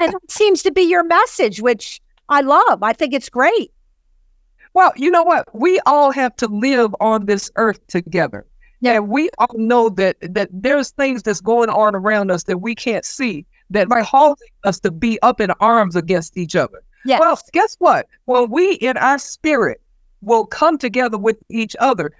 [0.00, 2.82] and that seems to be your message, which I love.
[2.82, 3.70] I think it's great.
[4.72, 5.46] Well, you know what?
[5.54, 8.46] We all have to live on this earth together.
[8.80, 8.94] Yeah.
[8.94, 12.74] And we all know that that there's things that's going on around us that we
[12.74, 16.82] can't see that are causing us to be up in arms against each other.
[17.04, 17.20] Yes.
[17.20, 18.06] Well, guess what?
[18.24, 19.82] When we in our spirit
[20.20, 22.12] will come together with each other.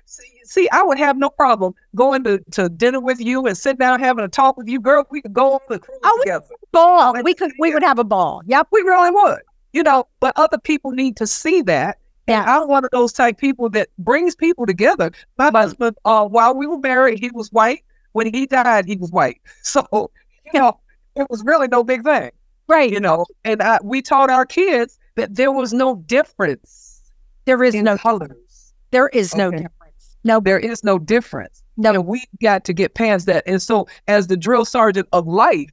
[0.45, 4.01] See, I would have no problem going to, to dinner with you and sit down
[4.01, 5.05] having a talk with you, girl.
[5.11, 6.47] We could go on the cruise Oh, together.
[6.73, 7.15] ball.
[7.23, 8.43] We could we would have a ball.
[8.47, 8.69] Yep.
[8.73, 9.41] We really would.
[9.75, 11.99] You know, but other people need to see that.
[12.27, 12.41] Yeah.
[12.43, 15.13] And I'm one of those type people that brings people together.
[15.37, 17.85] My husband, uh, while we were married, he was white.
[18.13, 19.41] When he died, he was white.
[19.63, 20.11] So,
[20.53, 20.79] you know,
[21.15, 22.31] it was really no big thing,
[22.69, 22.91] Right.
[22.91, 23.27] you know.
[23.45, 26.88] And uh, we taught our kids that there was no difference
[27.49, 28.75] There is no colors.
[28.91, 30.17] there is no difference.
[30.23, 31.63] No There is no difference.
[31.79, 31.95] No.
[31.95, 33.43] And we've got to get past that.
[33.47, 35.71] And so, as the drill sergeant of life,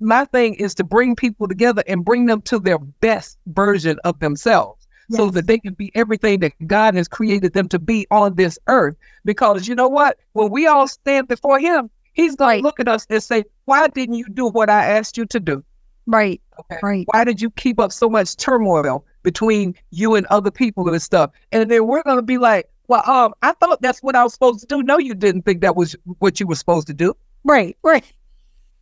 [0.00, 4.18] my thing is to bring people together and bring them to their best version of
[4.20, 8.34] themselves so that they can be everything that God has created them to be on
[8.36, 8.96] this earth.
[9.26, 10.16] Because you know what?
[10.32, 12.56] When we all stand before Him, He's going Right.
[12.58, 15.38] to look at us and say, Why didn't you do what I asked you to
[15.40, 15.62] do?
[16.06, 16.40] right.
[16.60, 16.78] Okay.
[16.82, 17.06] Right.
[17.12, 21.30] Why did you keep up so much turmoil between you and other people and stuff?
[21.52, 24.32] And then we're going to be like, Well, um, I thought that's what I was
[24.32, 24.82] supposed to do.
[24.82, 27.14] No, you didn't think that was what you were supposed to do.
[27.44, 27.76] Right.
[27.82, 28.04] Right.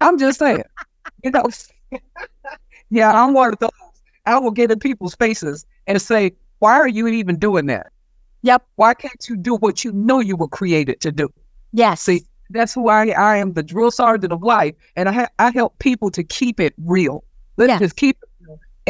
[0.01, 0.63] I'm just saying,
[1.25, 1.45] you know.
[2.91, 3.71] yeah, I'm one of those.
[4.27, 7.89] I will get in people's faces and say, "Why are you even doing that?
[8.43, 8.65] Yep.
[8.77, 11.29] Why can't you do what you know you were created to do?"
[11.73, 12.01] Yes.
[12.03, 15.51] See, that's who I, I am, the drill sergeant of life, and I ha- I
[15.51, 17.25] help people to keep it real.
[17.57, 17.81] Let's Yes.
[17.81, 18.30] just keep it real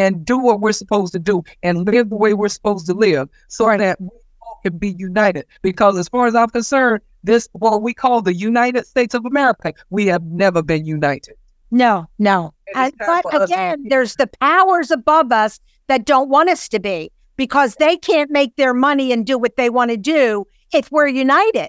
[0.01, 3.29] and do what we're supposed to do and live the way we're supposed to live,
[3.49, 3.79] so Right.
[3.79, 4.09] that we
[4.43, 5.45] all can be united.
[5.63, 9.73] Because as far as I'm concerned, this what we call the United States of America,
[9.91, 11.35] we have never been united.
[11.71, 12.53] No, no.
[12.69, 16.69] And And, it's time but again, there's the powers above us that don't want us
[16.71, 20.47] to be because they can't make their money and do what they want to do
[20.73, 21.69] if we're united.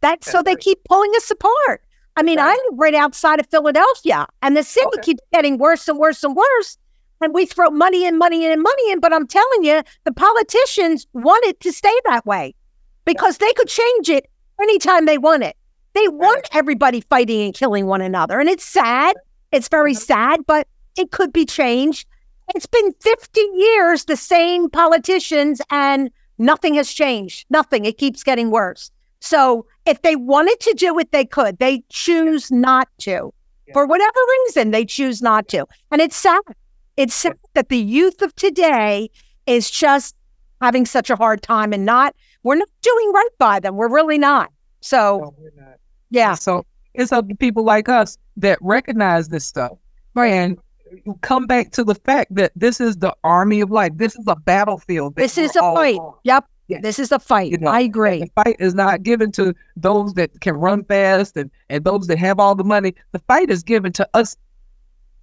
[0.00, 1.82] That's so they keep pulling us apart.
[2.16, 5.02] I mean, I live right outside of Philadelphia and the city Okay.
[5.02, 6.76] keeps getting worse and worse and worse.
[7.20, 9.00] And we throw money in, money in, and money in.
[9.00, 12.54] But I'm telling you, the politicians want it to stay that way
[13.04, 14.26] because they could change it
[14.60, 15.56] anytime they want it.
[15.94, 18.38] They want everybody fighting and killing one another.
[18.38, 19.16] And it's sad.
[19.50, 19.98] It's very Mhm.
[19.98, 22.06] sad, but it could be changed.
[22.54, 27.46] It's been 50 years, the same politicians, and nothing has changed.
[27.50, 27.84] Nothing.
[27.84, 28.90] It keeps getting worse.
[29.20, 31.58] So if they wanted to do it, they could.
[31.58, 33.32] They choose not to.
[33.74, 35.66] For whatever reason, they choose not to.
[35.90, 36.40] And it's sad.
[36.98, 39.08] It's sad that the youth of today
[39.46, 40.16] is just
[40.60, 43.76] having such a hard time and not, we're not doing right by them.
[43.76, 44.50] We're really not.
[44.80, 45.76] So, No, we're not.
[46.10, 46.34] yeah.
[46.34, 49.78] So it's up to people like us that recognize this stuff
[50.14, 50.32] Right.
[50.32, 50.58] and
[51.20, 53.92] come back to the fact that this is the army of life.
[53.94, 55.14] This is a battlefield.
[55.14, 55.98] This is a fight.
[55.98, 56.14] on.
[56.24, 56.46] Yep.
[56.66, 56.80] Yeah.
[56.82, 57.52] This is a fight.
[57.52, 58.18] You know, I agree.
[58.20, 62.18] The fight is not given to those that can run fast and, and those that
[62.18, 62.94] have all the money.
[63.12, 64.36] The fight is given to us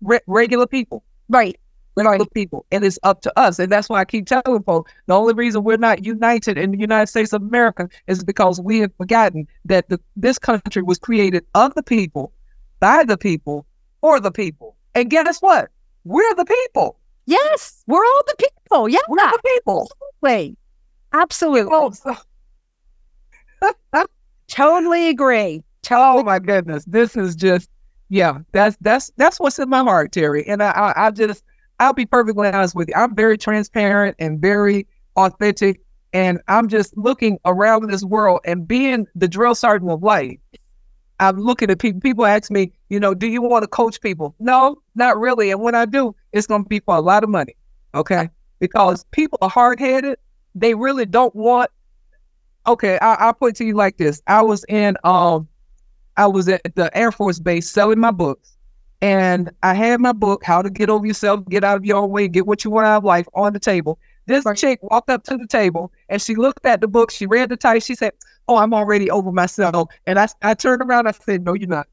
[0.02, 1.04] re- regular people.
[1.30, 1.60] Right.
[1.96, 5.14] Regular people, and it's up to us, and that's why I keep telling folks the
[5.14, 8.92] only reason we're not united in the United States of America is because we have
[8.98, 12.34] forgotten that the, this country was created of the people,
[12.80, 13.66] by the people,
[14.02, 14.76] for the people.
[14.94, 15.70] And guess what?
[16.04, 17.00] We're the people.
[17.26, 17.84] Yes.
[17.88, 18.90] We're all the people.
[18.90, 19.00] Yeah.
[19.08, 19.90] We're the people.
[20.24, 20.58] Absolutely.
[21.14, 21.72] Absolutely.
[21.74, 22.22] Oh,
[24.48, 25.64] Totally agree.
[25.92, 27.70] oh my goodness, this is just
[28.10, 28.40] yeah.
[28.52, 30.46] That's that's that's what's in my heart, Terry.
[30.48, 31.44] And I I, I just
[31.80, 32.94] I'll be perfectly honest with you.
[32.96, 35.82] I'm very transparent and very authentic,
[36.14, 40.38] and I'm just looking around this world and being the drill sergeant of life.
[41.20, 42.02] I'm looking at people.
[42.02, 44.36] People ask me, you know, do you want to coach people?
[44.40, 45.52] No, not really.
[45.52, 47.56] And when I do, it's going to be for a lot of money.
[47.94, 50.18] Okay, because people are hard headed.
[50.56, 51.72] They really don't want.
[52.68, 54.22] Okay, I, I'll put it to you like this.
[54.28, 55.48] I was in um,
[56.18, 58.55] I was at the Air Force Base selling my books,
[59.06, 62.10] and I had my book, How to Get Over Yourself, Get Out of Your Own
[62.10, 64.00] Way, Get What You Want Out of Life, on the table.
[64.26, 64.58] This Right.
[64.58, 67.12] chick walked up to the table and she looked at the book.
[67.12, 67.82] She read the title.
[67.82, 68.14] She said,
[68.48, 71.06] "Oh, I'm already over myself." And I, I turned around.
[71.08, 71.88] I said, "No, you're not.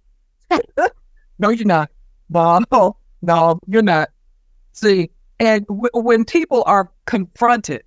[1.38, 1.90] no, you're not,
[2.30, 2.64] Mom.
[2.72, 4.08] No, no, you're not."
[4.72, 7.82] See, and w- when people are confronted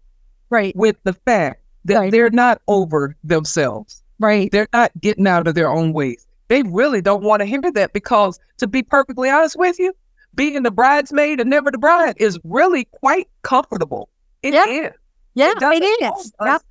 [0.51, 0.75] Right.
[0.75, 2.11] with the fact that Right.
[2.11, 4.51] they're not over themselves, Right.
[4.51, 6.27] they're not getting out of their own ways.
[6.47, 9.93] They really don't want to hear that because, to be perfectly honest with you,
[10.35, 14.09] being the bridesmaid and never the bride is really quite comfortable.
[14.43, 14.65] It yeah.
[14.65, 14.91] is.
[15.33, 16.33] Yeah, it, it is.
[16.41, 16.61] Yep.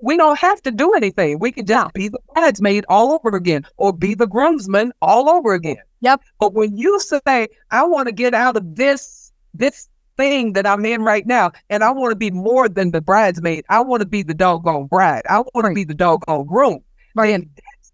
[0.00, 1.38] We don't have to do anything.
[1.38, 5.54] We can just be the bridesmaid all over again or be the groomsman all over
[5.54, 5.76] again.
[6.00, 6.22] Yep.
[6.40, 10.84] But when you say, I want to get out of this, this thing that I'm
[10.84, 14.08] in right now, and I want to be more than the bridesmaid, I want to
[14.08, 15.22] be the doggone bride.
[15.28, 15.70] I want right.
[15.70, 16.82] to be the doggone groom.
[17.14, 17.34] Right.
[17.34, 17.48] And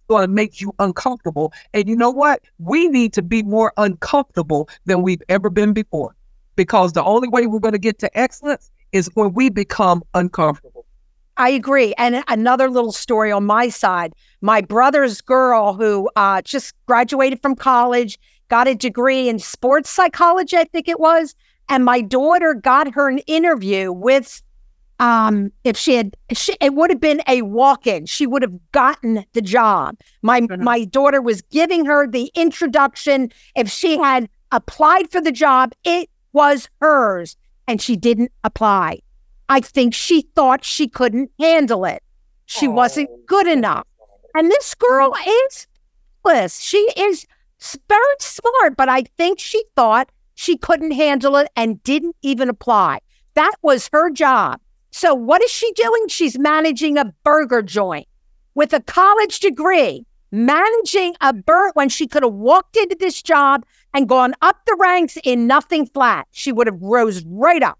[0.08, 1.52] going to make you uncomfortable.
[1.72, 2.42] And you know what?
[2.58, 6.14] We need to be more uncomfortable than we've ever been before.
[6.56, 10.84] Because the only way we're going to get to excellence is when we become uncomfortable.
[11.36, 11.94] I agree.
[11.98, 17.56] And another little story on my side my brother's girl who uh, just graduated from
[17.56, 18.18] college,
[18.48, 21.34] got a degree in sports psychology, I think it was.
[21.68, 24.42] And my daughter got her an interview with,
[24.98, 28.06] um, if she had, she, it would have been a walk in.
[28.06, 29.96] She would have gotten the job.
[30.22, 30.62] My, mm-hmm.
[30.62, 33.30] my daughter was giving her the introduction.
[33.54, 39.00] If she had applied for the job, it was hers and she didn't apply.
[39.48, 42.02] I think she thought she couldn't handle it.
[42.46, 42.72] She oh.
[42.72, 43.86] wasn't good enough.
[44.34, 45.14] And this girl
[45.48, 45.66] is
[46.22, 46.60] bliss.
[46.60, 47.26] She is
[47.88, 53.00] very smart, but I think she thought she couldn't handle it and didn't even apply.
[53.34, 54.60] That was her job.
[54.90, 56.08] So what is she doing?
[56.08, 58.08] She's managing a burger joint
[58.54, 63.64] with a college degree, managing a burger when she could have walked into this job
[63.94, 66.26] and gone up the ranks in nothing flat.
[66.30, 67.78] She would have rose right up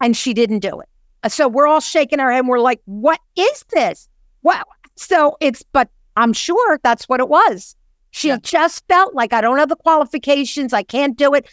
[0.00, 0.88] and she didn't do it.
[1.22, 4.08] Uh, so we're all shaking our head and we're like, what is this?
[4.42, 4.64] Well,
[4.96, 7.76] so it's, but I'm sure that's what it was.
[8.10, 8.38] She yeah.
[8.42, 10.72] just felt like I don't have the qualifications.
[10.72, 11.48] I can't do it.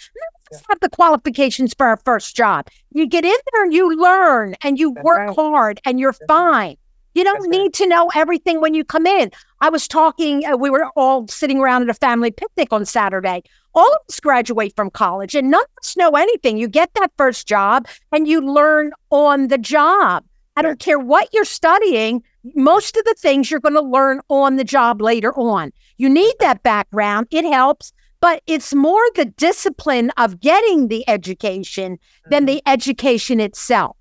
[0.52, 0.60] Yeah.
[0.70, 2.68] have the qualifications for our first job.
[2.92, 5.36] You get in there and you learn and you that's work right.
[5.36, 6.78] hard and you're that's fine.
[7.14, 7.74] You don't That's need right.
[7.74, 9.32] to know everything when you come in.
[9.60, 13.44] I was talking, uh, we were all sitting around at a family picnic on Saturday.
[13.76, 16.58] All of us graduate from college and none of us know anything.
[16.58, 20.24] You get that first job and you learn on the job.
[20.56, 22.24] I don't care what you're studying,
[22.56, 25.72] most of the things you're going to learn on the job later on.
[25.98, 32.00] You need that background, it helps, but it's more the discipline of getting the education
[32.30, 32.56] than mm-hmm.
[32.56, 33.98] the education itself.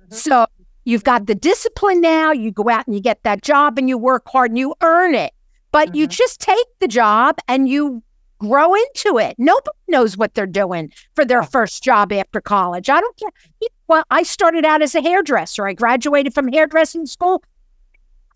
[0.00, 0.14] Mm-hmm.
[0.14, 0.46] So
[0.88, 2.32] You've got the discipline now.
[2.32, 5.14] You go out and you get that job and you work hard and you earn
[5.14, 5.34] it.
[5.70, 5.96] But mm-hmm.
[5.96, 8.02] you just take the job and you
[8.38, 9.34] grow into it.
[9.36, 12.88] Nobody knows what they're doing for their first job after college.
[12.88, 13.28] I don't care.
[13.86, 15.68] Well, I started out as a hairdresser.
[15.68, 17.42] I graduated from hairdressing school.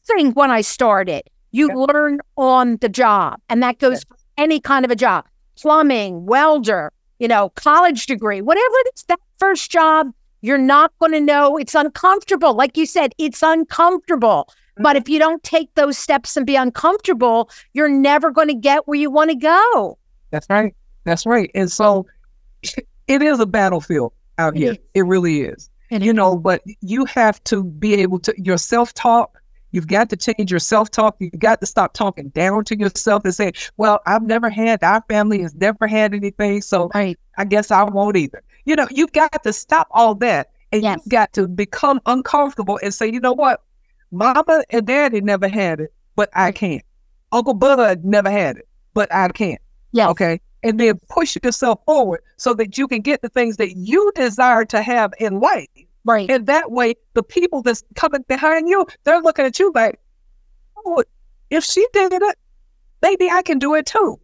[0.05, 1.75] Thing when I started, you yeah.
[1.75, 6.90] learn on the job, and that goes for any kind of a job plumbing, welder,
[7.18, 9.05] you know, college degree, whatever it is.
[9.05, 11.57] That first job you're not going to know.
[11.57, 12.55] It's uncomfortable.
[12.55, 14.49] Like you said, it's uncomfortable.
[14.49, 14.83] Mm-hmm.
[14.83, 18.87] But if you don't take those steps and be uncomfortable, you're never going to get
[18.87, 19.99] where you want to go.
[20.31, 20.75] That's right.
[21.05, 21.51] That's right.
[21.55, 22.07] And so
[23.07, 24.77] it is a battlefield out here.
[24.95, 25.71] It really is.
[25.90, 29.32] And you know, but you have to be able to your self talk.
[29.73, 31.17] You've got to change your self talk.
[31.19, 34.83] You've got to stop talking down to yourself and say, "Well, I've never had.
[34.83, 37.19] Our family has never had anything, so right.
[37.37, 40.99] I guess I won't either." You know, you've got to stop all that and yes.
[40.99, 43.63] you've got to become uncomfortable and say, you know what?
[44.11, 46.83] Mama and daddy never had it, but I can't.
[47.31, 49.61] Uncle Bud never had it, but I can't.
[49.93, 50.09] Yeah.
[50.09, 50.41] Okay.
[50.63, 54.65] And then push yourself forward so that you can get the things that you desire
[54.67, 55.69] to have in life.
[56.05, 56.29] Right.
[56.31, 60.01] And that way, the people that's coming behind you, they're looking at you like,
[60.85, 61.05] oh,
[61.51, 62.38] if she did it,
[63.03, 64.19] maybe I can do it too.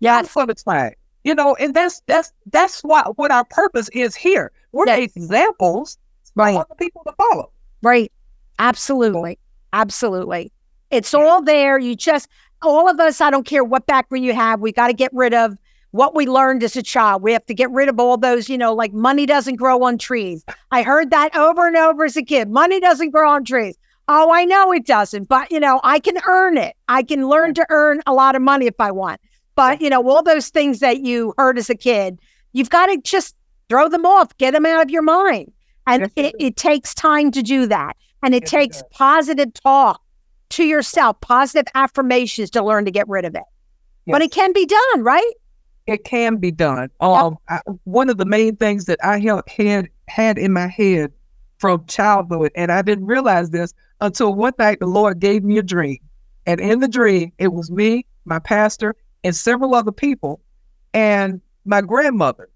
[0.00, 0.22] Yeah.
[0.34, 0.98] What it's like.
[1.24, 4.52] You know, and that's that's that's what what our purpose is here.
[4.72, 5.16] We're yes.
[5.16, 5.96] examples
[6.34, 6.54] right.
[6.68, 7.50] for people to follow.
[7.82, 8.12] Right.
[8.58, 9.38] Absolutely.
[9.72, 10.52] Absolutely.
[10.90, 11.78] It's all there.
[11.78, 12.28] You just
[12.62, 15.34] all of us, I don't care what background you have, we got to get rid
[15.34, 15.56] of
[15.94, 17.22] what we learned as a child.
[17.22, 19.96] We have to get rid of all those, you know, like money doesn't grow on
[19.96, 20.44] trees.
[20.72, 22.50] I heard that over and over as a kid.
[22.50, 23.78] Money doesn't grow on trees.
[24.08, 26.74] Oh, I know it doesn't, but you know, I can earn it.
[26.88, 29.20] I can learn to earn a lot of money if I want.
[29.54, 32.18] But, you know, all those things that you heard as a kid,
[32.52, 33.36] you've got to just
[33.68, 35.52] throw them off, get them out of your mind.
[35.86, 37.96] And it, it, takes time to do that.
[38.24, 40.02] And it takes it positive talk
[40.50, 43.44] to yourself, positive affirmations to learn to get rid of it.
[44.06, 44.14] Yes.
[44.14, 45.32] But it can be done, right?
[45.86, 46.90] It can be done.
[47.00, 47.36] Um.
[47.48, 51.12] I, one of the main things that I had had in my head
[51.58, 55.62] from childhood, and I didn't realize this until one night the Lord gave me a
[55.62, 55.98] dream.
[56.46, 60.40] And in the dream, it was me, my pastor, and several other people
[60.92, 62.48] and my grandmother.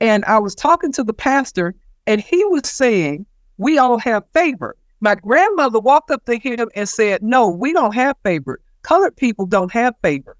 [0.00, 1.74] And I was talking to the pastor,
[2.06, 3.26] and he was saying,
[3.58, 4.76] We all have favor.
[5.00, 8.60] My grandmother walked up to him and said, No, we don't have favor.
[8.82, 10.36] Colored people don't have favor.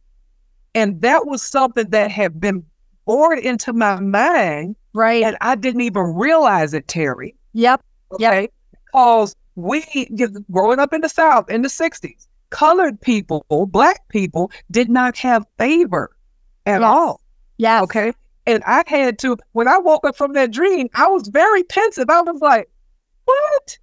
[0.75, 2.65] And that was something that had been
[3.05, 4.77] bored into my mind.
[4.93, 5.23] Right.
[5.25, 7.35] And I didn't even realize it, Terry.
[7.55, 7.83] Yep.
[8.13, 8.43] Okay.
[8.43, 8.51] Yep.
[8.87, 10.09] Because we,
[10.51, 15.45] growing up in the South in the 60s, colored people, black people did not have
[15.59, 16.11] favor
[16.67, 16.89] at yes.
[16.89, 17.21] all.
[17.59, 17.83] Yeah.
[17.83, 18.13] Okay.
[18.47, 22.11] And I had to, when I woke up from that dream, I was very pensive.
[22.11, 22.69] I was like,
[23.25, 23.79] what?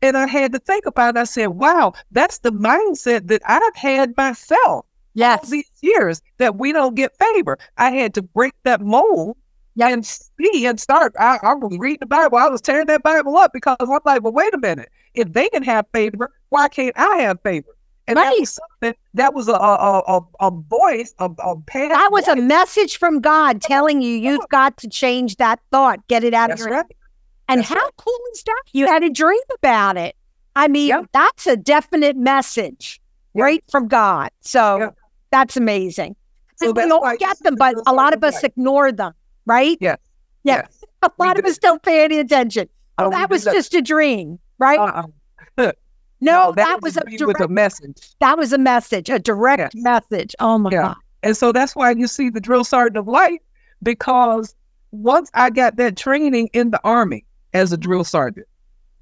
[0.00, 1.20] And I had to think about it.
[1.20, 4.86] I said, wow, that's the mindset that I've had myself.
[5.14, 5.40] Yes.
[5.44, 7.58] All these years that we don't get favor.
[7.76, 9.36] I had to break that mold
[9.74, 9.92] yep.
[9.92, 11.14] and see and start.
[11.18, 12.38] I, I was reading the Bible.
[12.38, 14.88] I was tearing that Bible up because I'm like, well, wait a minute.
[15.14, 17.76] If they can have favor, why can't I have favor?
[18.06, 18.24] And right.
[18.24, 18.50] that was
[18.80, 22.34] something that was a a, a, a voice, a, a That was voice.
[22.38, 26.48] a message from God telling you you've got to change that thought, get it out
[26.48, 26.86] That's of your right.
[26.86, 26.96] head.
[27.48, 27.90] And That's how right.
[27.98, 28.62] cool is that?
[28.72, 30.16] You had a dream about it.
[30.56, 31.06] I mean, Yep.
[31.12, 33.00] that's a definite message
[33.34, 33.42] Yep.
[33.44, 34.30] right from God.
[34.40, 34.96] So Yep.
[35.30, 36.16] That's amazing.
[36.56, 39.12] So we don't get them, but a lot of us ignore them,
[39.46, 39.78] right?
[39.80, 39.96] Yeah.
[40.44, 40.84] Yes.
[41.02, 41.50] A we lot of do.
[41.50, 42.68] us don't pay any attention.
[42.98, 44.78] Oh, Oh, that was just a dream, right?
[44.78, 45.06] Uh-uh.
[46.20, 48.10] no, that, that was a direct, with a message.
[48.20, 49.82] that was a message, a direct Yes.
[49.82, 50.34] message.
[50.40, 50.82] Oh my Yeah.
[50.82, 50.96] God.
[51.22, 53.40] And so that's why you see the drill sergeant of life,
[53.82, 54.54] because
[54.92, 57.24] once I got that training in the army
[57.54, 58.46] as a drill sergeant,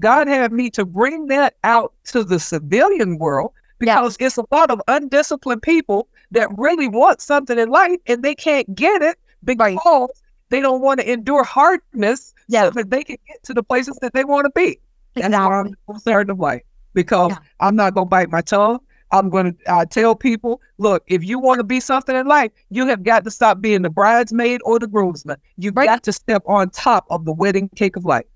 [0.01, 4.71] God had me to bring that out to the civilian world because it's a lot
[4.71, 10.09] of undisciplined people that really want something in life and they can't get it because
[10.51, 12.65] they don't want to endure hardness Yeah.
[12.65, 14.79] so that they can get to the places that they want to be.
[15.15, 16.13] That's why I'm Exactly.
[16.13, 16.63] a of life
[16.95, 17.39] because Yeah.
[17.61, 18.79] I'm not going to bite my tongue.
[19.11, 22.53] I'm going to uh, tell people, look, if you want to be something in life,
[22.69, 25.39] you have got to stop being the bridesmaid or the groomsman.
[25.57, 25.87] You've Right.
[25.87, 28.27] got to step on top of the wedding cake of life.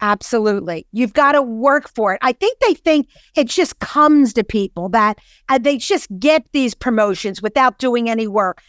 [0.00, 0.86] Absolutely.
[0.92, 2.18] You've got to work for it.
[2.22, 5.18] I think they think it just comes to people that
[5.48, 8.62] uh, they just get these promotions without doing any work.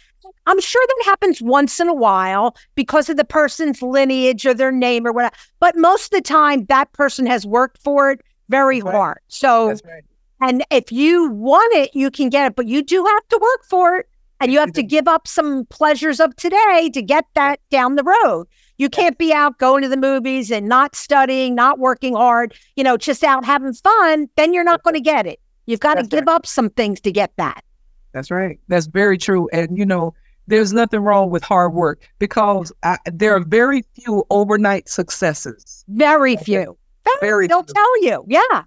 [0.48, 4.72] I'm sure that happens once in a while because of the person's lineage or their
[4.72, 5.36] name or whatever.
[5.60, 8.94] But most of the time, that person has worked for it very Right.
[8.94, 9.20] hard.
[9.28, 10.04] So, right.
[10.42, 13.64] and if you want it, you can get it, but you do have to work
[13.70, 14.08] for it.
[14.42, 18.06] And you have to give up some pleasures of today to get that down the
[18.24, 18.48] road.
[18.80, 22.84] You can't be out going to the movies and not studying, not working hard, you
[22.84, 24.30] know, just out having fun.
[24.38, 25.40] Then you're not going to get it.
[25.66, 27.64] You've got to give up some things to get that.
[28.14, 28.58] That's right.
[28.70, 29.48] That's very true.
[29.54, 30.14] And, you know,
[30.48, 35.84] there's nothing wrong with hard work because I, there are very few overnight successes.
[35.90, 36.76] Very few.
[37.20, 37.74] Very They'll few.
[37.74, 38.24] tell you.
[38.28, 38.64] Yeah.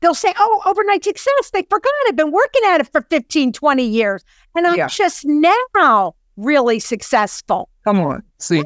[0.00, 1.50] They'll say, oh, overnight success.
[1.52, 1.92] They forgot.
[2.08, 4.24] I've been working at it for 15, 20 years.
[4.54, 4.86] And I'm Yeah.
[4.86, 7.68] just now really successful.
[7.84, 8.22] Come on.
[8.38, 8.62] See.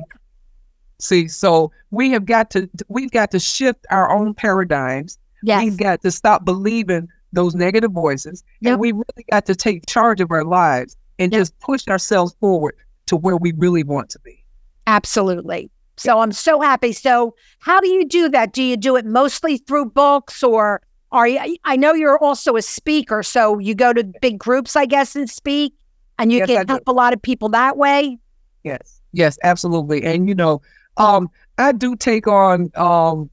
[1.01, 5.19] See, so we have got to we've got to shift our own paradigms.
[5.43, 5.63] Yes.
[5.63, 8.43] We've got to stop believing those negative voices.
[8.61, 8.73] Yep.
[8.73, 11.41] And we really got to take charge of our lives and Yep.
[11.41, 12.75] just push ourselves forward
[13.07, 14.45] to where we really want to be.
[14.87, 15.71] Absolutely.
[15.97, 16.93] So I'm so happy.
[16.93, 18.53] So how do you do that?
[18.53, 20.81] Do you do it mostly through books or
[21.13, 24.87] are you I know you're also a speaker, so you go to big groups, I
[24.87, 25.75] guess, and speak
[26.19, 28.19] and you Yes, can help a lot of people that way?
[28.65, 29.01] Yes.
[29.13, 30.03] Yes, absolutely.
[30.05, 30.61] And you know,
[30.99, 33.31] um, I do take on um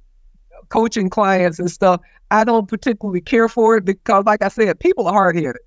[0.69, 2.01] coaching clients and stuff.
[2.31, 5.57] I don't particularly care for it because like I said, people are hard headed.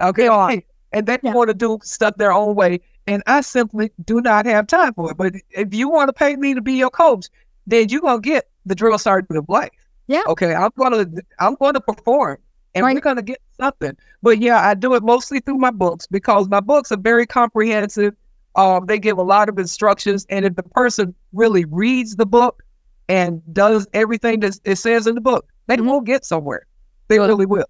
[0.00, 0.28] Okay.
[0.28, 0.56] Are.
[0.92, 1.34] And they Yeah.
[1.34, 2.80] want to do stuff their own way.
[3.06, 5.16] And I simply do not have time for it.
[5.18, 7.26] But if you want to pay me to be your coach,
[7.66, 9.70] then you're gonna get the drill sergeant of life.
[10.06, 10.22] Yeah.
[10.28, 10.54] Okay.
[10.54, 11.06] I'm gonna
[11.38, 12.38] I'm gonna perform
[12.74, 13.96] and we're gonna get something.
[14.22, 18.14] But yeah, I do it mostly through my books because my books are very comprehensive.
[18.56, 22.62] Um, they give a lot of instructions, and if the person really reads the book
[23.08, 25.86] and does everything that it says in the book, they Mhm.
[25.86, 26.66] will get somewhere.
[27.08, 27.66] They really will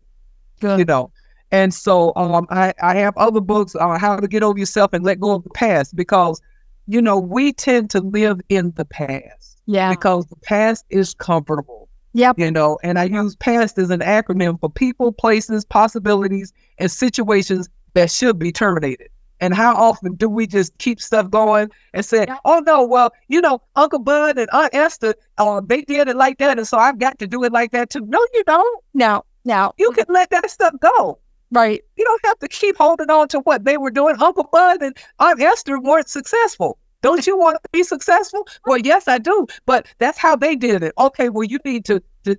[0.60, 0.78] Good.
[0.78, 1.10] you know.
[1.50, 5.04] And so um, I, I have other books on how to get over yourself and
[5.04, 6.40] let go of the past because,
[6.86, 9.90] you know, we tend to live in the past Yeah.
[9.90, 12.38] because the past is comfortable, Yep.
[12.38, 12.78] you know.
[12.82, 18.38] And I use past as an acronym for people, places, possibilities, and situations that should
[18.38, 19.08] be terminated.
[19.41, 23.41] And how often do we just keep stuff going and say, oh no, well, you
[23.41, 26.59] know, Uncle Bud and Aunt Esther, uh, they did it like that.
[26.59, 28.05] And so I've got to do it like that too.
[28.07, 28.84] No, you don't.
[28.95, 29.72] No, no.
[29.78, 31.18] You can let that stuff go.
[31.51, 31.82] Right.
[31.97, 34.16] You don't have to keep holding on to what they were doing.
[34.20, 36.78] Uncle Bud and Aunt Esther weren't successful.
[37.01, 38.47] Don't you want to be successful?
[38.66, 39.47] Well, yes, I do.
[39.66, 40.93] But that's how they did it.
[40.99, 42.36] Okay, well, you need to, to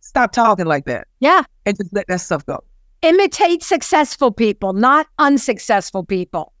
[0.00, 1.44] stop talking like that Yeah.
[1.64, 2.62] and just let that stuff go.
[3.02, 6.52] Imitate successful people, not unsuccessful people.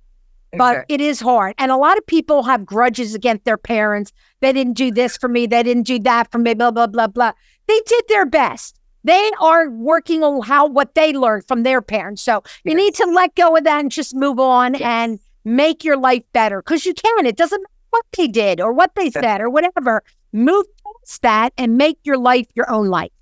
[0.52, 0.94] but Exactly.
[0.96, 1.54] it is hard.
[1.58, 4.10] And a lot of people have grudges against their parents.
[4.40, 5.46] They didn't do this for me.
[5.46, 7.32] They didn't do that for me, blah, blah, blah, blah.
[7.68, 8.76] They did their best.
[9.04, 12.20] They are working on how what they learned from their parents.
[12.22, 14.82] So you need to let go of that and just move on Yes.
[14.82, 17.26] and make your life better because you can.
[17.26, 20.02] It doesn't matter what they did or what they said or whatever.
[20.32, 20.66] Move
[21.04, 23.12] past that and make your life your own life.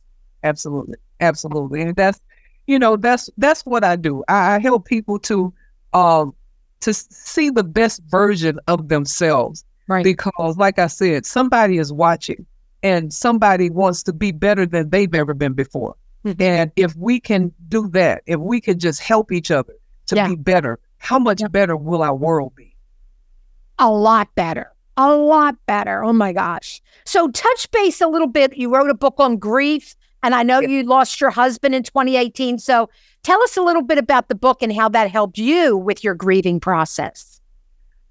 [0.45, 0.97] Absolutely.
[1.21, 1.83] Absolutely.
[1.83, 2.21] And that's,
[2.69, 4.23] you know, that's that's what I do.
[4.29, 5.53] I, I help people to
[5.95, 6.35] um
[6.81, 9.65] to see the best version of themselves.
[9.89, 10.05] Right.
[10.05, 12.47] Because like I said, somebody is watching
[12.83, 15.97] and somebody wants to be better than they've ever been before.
[16.25, 16.43] Mm-hmm.
[16.43, 19.75] And if we can do that, if we can just help each other
[20.07, 20.29] to yeah.
[20.29, 21.49] be better, how much yeah.
[21.49, 22.77] better will our world be?
[23.79, 24.73] A lot better.
[24.99, 26.05] A lot better.
[26.05, 26.83] Oh my gosh.
[27.05, 28.57] So, touch base a little bit.
[28.57, 30.69] You wrote a book on grief, and I know yeah.
[30.69, 32.59] you lost your husband in 2018.
[32.59, 32.91] So,
[33.23, 36.15] tell us a little bit about the book and how that helped you with your
[36.15, 37.41] grieving process.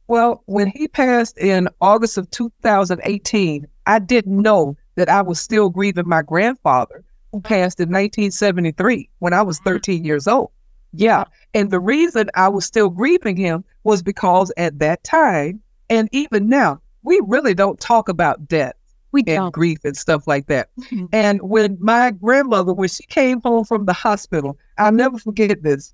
[0.08, 5.70] Well, when he passed in August of 2018, I didn't know that I was still
[5.70, 7.48] grieving my grandfather who mm-hmm.
[7.48, 9.70] passed in 1973 when I was mm-hmm.
[9.70, 10.52] 13 years old.
[10.94, 11.26] Yeah.
[11.54, 16.48] And the reason I was still grieving him was because at that time, and even
[16.48, 18.76] now, we really don't talk about death
[19.12, 19.54] we and don't.
[19.54, 20.70] grief and stuff like that.
[20.82, 21.06] Mm-hmm.
[21.14, 25.94] And when my grandmother, when she came home from the hospital, I'll never forget this.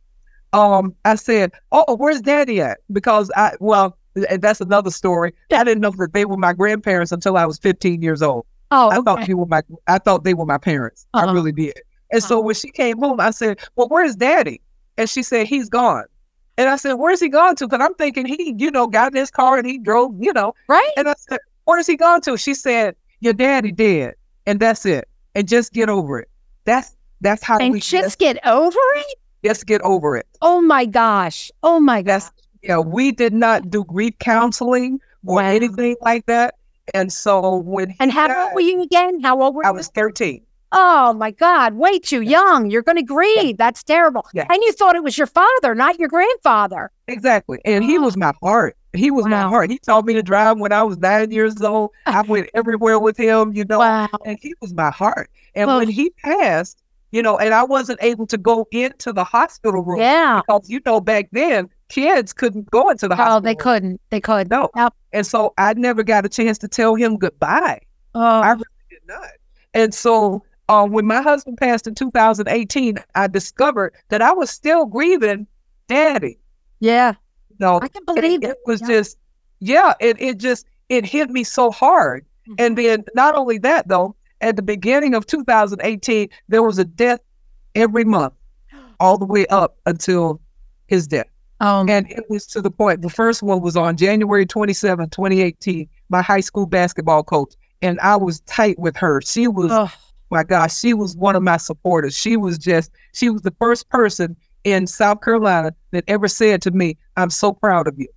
[0.51, 3.97] Um, I said, "Oh, where's Daddy at?" Because I, well,
[4.29, 5.33] and that's another story.
[5.51, 8.45] I didn't know that they were my grandparents until I was 15 years old.
[8.71, 8.97] Oh, okay.
[8.97, 11.05] I thought they were my, I thought they were my parents.
[11.13, 11.27] Uh-huh.
[11.27, 11.79] I really did.
[12.11, 12.27] And uh-huh.
[12.27, 14.61] so when she came home, I said, "Well, where's Daddy?"
[14.97, 16.05] And she said, "He's gone."
[16.57, 17.67] And I said, Where's he gone to?
[17.67, 20.53] Because I'm thinking he, you know, got in his car and he drove, you know.
[20.67, 20.91] Right.
[20.97, 22.37] And I said, Where's he gone to?
[22.37, 24.15] She said, Your daddy dead.
[24.45, 25.07] And that's it.
[25.33, 26.29] And just get over it.
[26.65, 29.15] That's that's how and we just get over it?
[29.45, 30.27] Just get over it.
[30.41, 31.49] Oh my gosh.
[31.63, 32.23] Oh my gosh.
[32.61, 35.43] Yeah, we did not do grief counseling or wow.
[35.43, 36.55] anything like that.
[36.93, 39.21] And so when And how died, old were you again?
[39.21, 39.73] How old were I you?
[39.73, 40.43] I was 13.
[40.73, 42.69] Oh my God, way too young.
[42.69, 43.43] You're going to grieve.
[43.43, 43.53] Yeah.
[43.57, 44.27] That's terrible.
[44.33, 44.47] Yeah.
[44.49, 46.91] And you thought it was your father, not your grandfather.
[47.07, 47.59] Exactly.
[47.63, 47.87] And oh.
[47.87, 48.75] he was my heart.
[48.93, 49.31] He was wow.
[49.31, 49.71] my heart.
[49.71, 51.91] He taught me to drive when I was nine years old.
[52.05, 54.07] I went everywhere with him, you know, wow.
[54.25, 55.29] and he was my heart.
[55.55, 59.83] And when he passed, you know, and I wasn't able to go into the hospital
[59.83, 59.99] room.
[59.99, 60.41] Yeah.
[60.45, 63.37] Because, you know, back then, kids couldn't go into the hospital.
[63.37, 64.01] Oh, they couldn't.
[64.09, 64.49] They couldn't.
[64.49, 64.69] No.
[64.75, 64.93] Yep.
[65.11, 67.81] And so I never got a chance to tell him goodbye.
[68.15, 68.41] Oh.
[68.41, 69.29] I really did not.
[69.75, 74.85] And so uh, when my husband passed in 2018, I discovered that I was still
[74.85, 75.45] grieving
[75.87, 76.39] daddy.
[76.79, 77.13] Yeah.
[77.59, 78.51] No, I can believe it.
[78.51, 78.87] It was yeah.
[78.87, 79.17] just,
[79.59, 82.25] yeah, it, it just, it hit me so hard.
[82.47, 82.55] Mm-hmm.
[82.59, 87.21] And then not only that, though, at the beginning of 2018, there was a death
[87.75, 88.33] every month,
[88.99, 90.41] all the way up until
[90.87, 91.27] his death.
[91.59, 95.87] Um, and it was to the point, the first one was on January 27, 2018,
[96.09, 97.53] my high school basketball coach.
[97.81, 99.21] And I was tight with her.
[99.21, 99.91] She was oh
[100.29, 102.17] my gosh, she was one of my supporters.
[102.17, 106.71] She was just, she was the first person in South Carolina that ever said to
[106.71, 108.07] me, I'm so proud of you.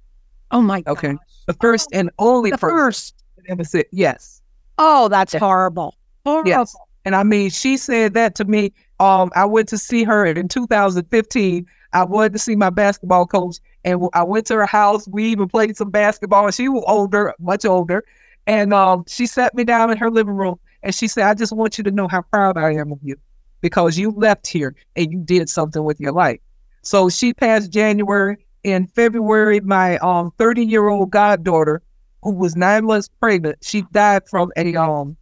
[0.50, 0.92] Oh my God.
[0.92, 1.16] Okay.
[1.46, 3.24] The first and only the person first.
[3.36, 4.42] that ever said, yes.
[4.78, 5.94] Oh, that's horrible.
[6.24, 6.48] Horrible.
[6.48, 6.76] Yes.
[7.04, 8.72] And I mean, she said that to me.
[8.98, 11.66] Um, I went to see her in 2015.
[11.92, 15.06] I wanted to see my basketball coach, and I went to her house.
[15.08, 16.46] We even played some basketball.
[16.46, 18.04] And she was older, much older,
[18.46, 21.52] and um, she sat me down in her living room and she said, I just
[21.52, 23.16] want you to know how proud I am of you
[23.60, 26.40] because you left here and you did something with your life.
[26.82, 28.38] So she passed January.
[28.62, 31.82] In February, my um 30 year old goddaughter,
[32.22, 35.16] who was nine months pregnant, she died from a um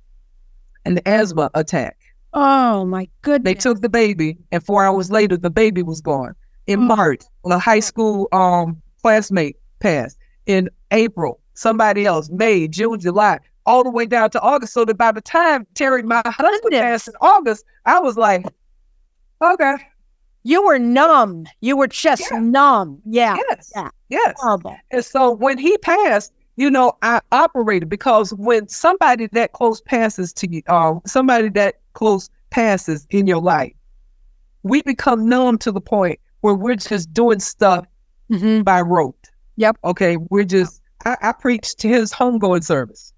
[0.87, 1.99] an asthma attack.
[2.33, 3.53] Oh my goodness.
[3.53, 6.35] They took the baby, and four hours later, the baby was gone.
[6.67, 6.97] In oh.
[6.97, 10.19] March, a high school um classmate passed.
[10.47, 12.31] In April, somebody else.
[12.31, 14.73] May, June, July all the way down to August.
[14.73, 18.47] So that by the time Terry, my husband, passed in August, I was like,
[19.43, 19.77] okay.
[20.47, 21.47] You were numb.
[21.63, 22.39] You were just yeah.
[22.39, 23.01] numb.
[23.07, 23.37] Yeah.
[23.49, 23.73] Yes.
[23.75, 23.89] Yeah.
[24.11, 24.35] Yes.
[24.39, 24.77] Horrible.
[24.91, 30.35] And so when he passed, you know, I operated because when somebody that close passes
[30.35, 33.73] to you, uh, somebody that close passes in your life,
[34.65, 37.87] we become numb to the point where we're just doing stuff
[38.31, 38.63] mm-hmm.
[38.63, 39.31] by rote.
[39.57, 39.79] Yep.
[39.83, 40.19] Okay.
[40.29, 43.14] We're just, I, I preached his homegoing service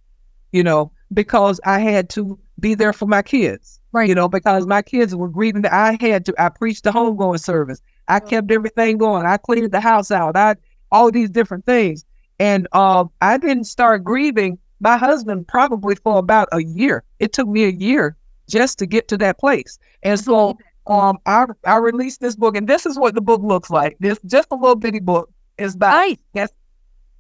[0.53, 3.80] you know, because I had to be there for my kids.
[3.92, 4.09] Right.
[4.09, 5.62] You know, because my kids were grieving.
[5.62, 7.80] That I had to, I preached the homegoing service.
[8.09, 9.24] I kept everything going.
[9.24, 10.36] I cleaned the house out.
[10.36, 10.57] I,
[10.92, 12.05] all these different things.
[12.38, 17.05] And uh, I didn't start grieving my husband probably for about a year.
[17.18, 18.16] It took me a year
[18.49, 19.78] just to get to that place.
[20.03, 23.70] And so um, I, I released this book, and this is what the book looks
[23.70, 23.97] like.
[23.99, 25.30] This just a little bitty book.
[25.59, 26.18] It's about, nice.
[26.34, 26.51] yes,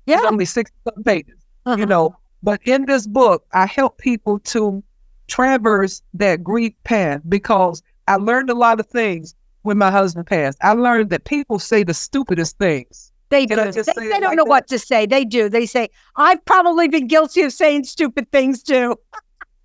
[0.04, 0.20] yeah.
[0.24, 0.70] only six
[1.04, 1.78] pages, uh-huh.
[1.78, 2.14] you know.
[2.46, 4.80] But in this book, I help people to
[5.26, 10.56] traverse that grief path because I learned a lot of things when my husband passed.
[10.62, 13.56] I learned that people say the stupidest things They do.
[13.56, 14.48] They, they don't like know that?
[14.48, 15.06] what to say.
[15.06, 15.48] They do.
[15.48, 18.94] They say, I've probably been guilty of saying stupid things too.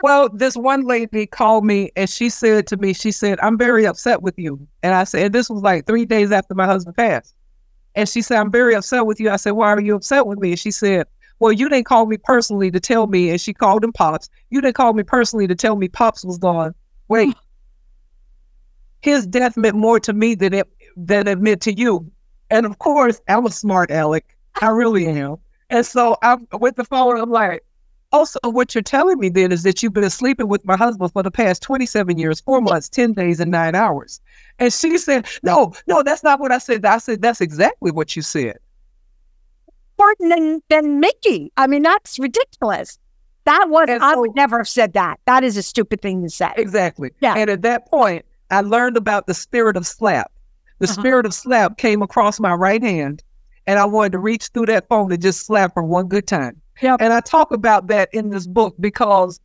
[0.01, 3.85] well, this one lady called me and she said to me, she said, I'm very
[3.85, 4.67] upset with you.
[4.81, 7.35] And I said, this was like three days after my husband passed.
[7.93, 9.29] And she said, I'm very upset with you.
[9.29, 10.51] I said, Why are you upset with me?
[10.51, 11.05] And she said,
[11.41, 13.31] Well, you didn't call me personally to tell me.
[13.31, 14.29] And she called him Pops.
[14.51, 16.75] You didn't call me personally to tell me Pops was gone.
[17.07, 17.33] Wait.
[17.33, 17.39] Hmm.
[19.01, 22.11] His death meant more to me than it than it meant to you.
[22.51, 24.37] And of course, I'm a smart Alec.
[24.61, 25.37] I really am.
[25.71, 27.63] And so I'm with the phone, I'm like,
[28.11, 31.23] also, what you're telling me then is that you've been sleeping with my husband for
[31.23, 34.21] the past 27 years, four months, 10 days, and nine hours.
[34.59, 36.85] And she said, No, no, that's not what I said.
[36.85, 38.59] I said, That's exactly what you said.
[40.19, 41.51] Than, than Mickey.
[41.57, 42.97] I mean, that's ridiculous.
[43.45, 45.19] That was, so, I would never have said that.
[45.25, 46.51] That is a stupid thing to say.
[46.57, 47.11] Exactly.
[47.21, 47.35] Yeah.
[47.35, 50.31] And at that point, I learned about the spirit of slap.
[50.79, 50.93] The uh-huh.
[50.93, 53.23] spirit of slap came across my right hand,
[53.65, 56.61] and I wanted to reach through that phone and just slap her one good time.
[56.81, 57.01] Yep.
[57.01, 59.39] And I talk about that in this book because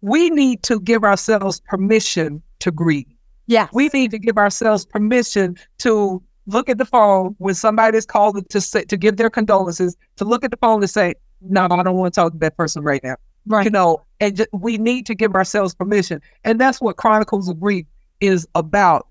[0.00, 3.06] we need to give ourselves permission to grieve.
[3.46, 3.68] Yeah.
[3.72, 8.48] We need to give ourselves permission to look at the phone when somebody is called
[8.48, 11.82] to say, to give their condolences, to look at the phone and say, no, I
[11.82, 13.16] don't want to talk to that person right now.
[13.46, 13.64] Right.
[13.64, 16.20] You know, and just, we need to give ourselves permission.
[16.44, 17.86] And that's what Chronicles of Grief
[18.20, 19.08] is about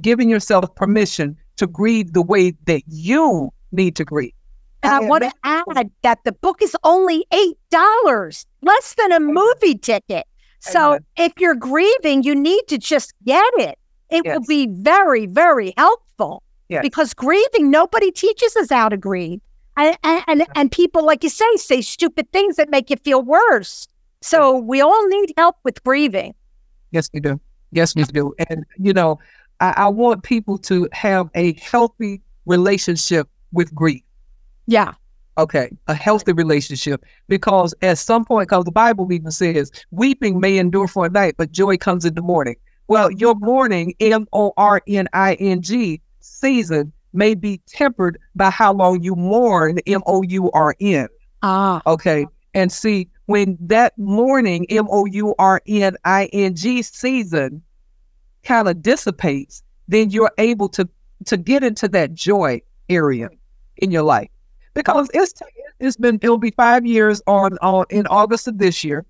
[0.00, 4.32] giving yourself permission to grieve the way that you need to grieve.
[4.82, 7.24] And I, I want to add that the book is only
[7.72, 10.26] $8, less than a movie ticket.
[10.60, 13.78] So if you're grieving, you need to just get it.
[14.10, 14.34] It yes.
[14.34, 16.82] will be very, very helpful yes.
[16.82, 19.40] because grieving, nobody teaches us how to grieve.
[19.76, 23.88] And, and, and, people, like you say, say stupid things that make you feel worse.
[24.20, 26.34] So we all need help with grieving.
[26.90, 27.40] Yes, we do.
[27.72, 28.34] Yes, we do.
[28.50, 29.18] And, you know,
[29.60, 34.02] I, I want people to have a healthy relationship with grief.
[34.66, 34.94] Yeah.
[35.38, 40.58] Okay, a healthy relationship because at some point, because the Bible even says, weeping may
[40.58, 42.56] endure for a night, but joy comes in the morning.
[42.88, 48.50] Well, your morning, M O R N I N G, season may be tempered by
[48.50, 51.08] how long you mourn, M O U R N.
[51.42, 51.82] Ah.
[51.86, 52.26] Okay.
[52.54, 57.62] And see, when that mourning, M O U R N I N G season
[58.42, 60.88] kind of dissipates, then you're able to
[61.26, 63.28] to get into that joy area
[63.76, 64.28] in your life
[64.74, 65.34] because it's
[65.78, 69.04] it's been it'll be five years on on in August of this year,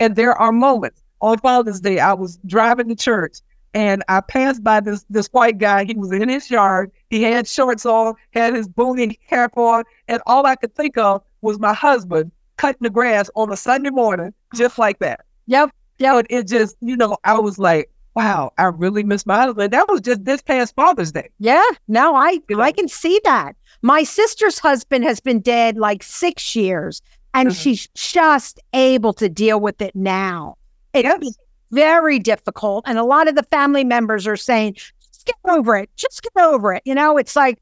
[0.00, 1.98] and there are moments on Father's Day.
[1.98, 3.38] I was driving to church
[3.76, 5.84] and I passed by this this white guy.
[5.84, 6.90] He was in his yard.
[7.10, 11.22] He had shorts on, had his boonie cap on, and all I could think of
[11.42, 15.26] was my husband cutting the grass on a Sunday morning, just like that.
[15.46, 15.70] Yep.
[15.98, 19.74] Yeah, it just, you know, I was like, wow, I really miss my husband.
[19.74, 21.28] That was just this past Father's Day.
[21.38, 22.62] Yeah, no, I you know?
[22.62, 23.56] I can see that.
[23.82, 27.02] My sister's husband has been dead like six years,
[27.34, 27.56] and mm-hmm.
[27.56, 30.56] she's just able to deal with it now.
[30.94, 31.36] It's yes.
[31.70, 32.84] Very difficult.
[32.86, 35.90] And a lot of the family members are saying, just get over it.
[35.96, 36.82] Just get over it.
[36.84, 37.58] You know, it's like,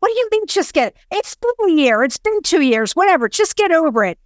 [0.00, 0.96] what do you mean just get it?
[1.12, 2.02] It's been a year.
[2.02, 3.28] It's been two years, whatever.
[3.28, 4.18] Just get over it.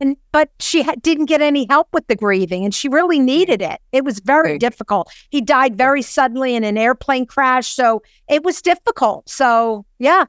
[0.00, 3.60] And but she ha- didn't get any help with the grieving, and she really needed
[3.60, 3.80] it.
[3.90, 4.60] It was very right.
[4.60, 5.10] difficult.
[5.30, 9.28] He died very suddenly in an airplane crash, so it was difficult.
[9.28, 10.26] So yeah,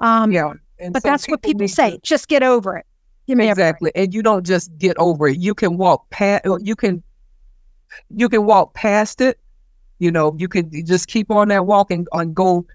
[0.00, 0.52] um, yeah.
[0.78, 1.92] And but so that's what people say.
[1.92, 2.86] To, just get over it.
[3.50, 3.90] exactly.
[3.94, 5.38] And you don't just get over it.
[5.38, 6.44] You can walk past.
[6.60, 7.02] You can.
[8.10, 9.38] You can walk past it.
[9.98, 10.34] You know.
[10.38, 12.66] You can just keep on that walk and, and go,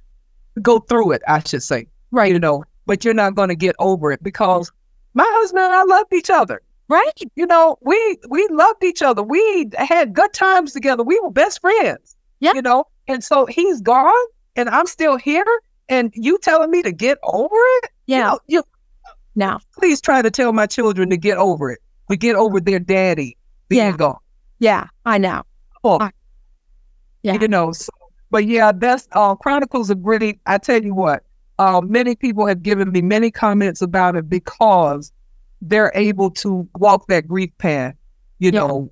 [0.61, 1.21] go through it.
[1.27, 1.87] I should say.
[2.11, 2.31] Right.
[2.31, 2.63] You know.
[2.85, 4.71] But you're not going to get over it because
[5.13, 6.61] my husband and I loved each other.
[6.89, 7.11] Right.
[7.35, 9.23] You know, we we loved each other.
[9.23, 11.03] We had good times together.
[11.03, 12.15] We were best friends.
[12.39, 12.53] Yeah.
[12.53, 14.11] You know, and so he's gone
[14.55, 15.45] and I'm still here
[15.89, 17.89] and you telling me to get over it?
[18.05, 18.35] Yeah.
[18.47, 18.63] You, know,
[19.35, 21.79] now please try to tell my children to get over it.
[22.09, 23.37] To get over their daddy
[23.69, 23.97] being yeah.
[23.97, 24.17] gone.
[24.63, 25.43] Yeah, I know.
[25.83, 26.11] Oh, I,
[27.21, 27.33] yeah.
[27.33, 27.91] You know, so,
[28.31, 30.37] but yeah, that's uh, Chronicles of Grief.
[30.45, 31.23] I tell you what,
[31.59, 35.11] uh, many people have given me many comments about it because
[35.61, 37.93] they're able to walk that grief path,
[38.39, 38.61] you yeah.
[38.61, 38.89] know,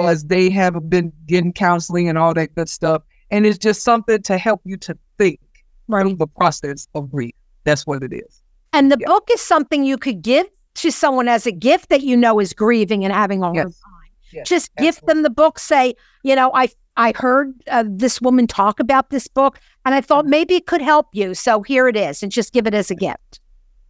[0.00, 3.04] as they have been getting counseling and all that good stuff.
[3.30, 5.38] And it's just something to help you to think
[5.86, 6.18] right.
[6.18, 7.34] the process of grief.
[7.62, 8.42] That's what it is.
[8.72, 9.06] And the yeah.
[9.06, 12.52] book is something you could give to someone as a gift that you know is
[12.52, 13.78] grieving and having a hard yes.
[13.78, 13.92] time.
[14.32, 14.86] Yes, Just absolutely.
[14.86, 15.58] gift them the book.
[15.58, 20.00] Say, you know, I I heard uh, this woman talk about this book, and I
[20.00, 20.30] thought mm-hmm.
[20.30, 21.34] maybe it could help you.
[21.34, 23.40] So here it is, and just give it as a gift.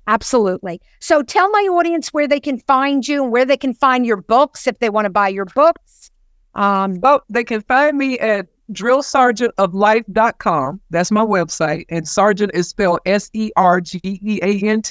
[0.07, 0.81] Absolutely.
[1.01, 4.17] So tell my audience where they can find you and where they can find your
[4.17, 6.11] books if they want to buy your books.
[6.55, 10.81] Um, well, they can find me at drillsergeantoflife.com.
[10.91, 11.85] That's my website.
[11.89, 14.83] And sergeant is spelled S E R G E A N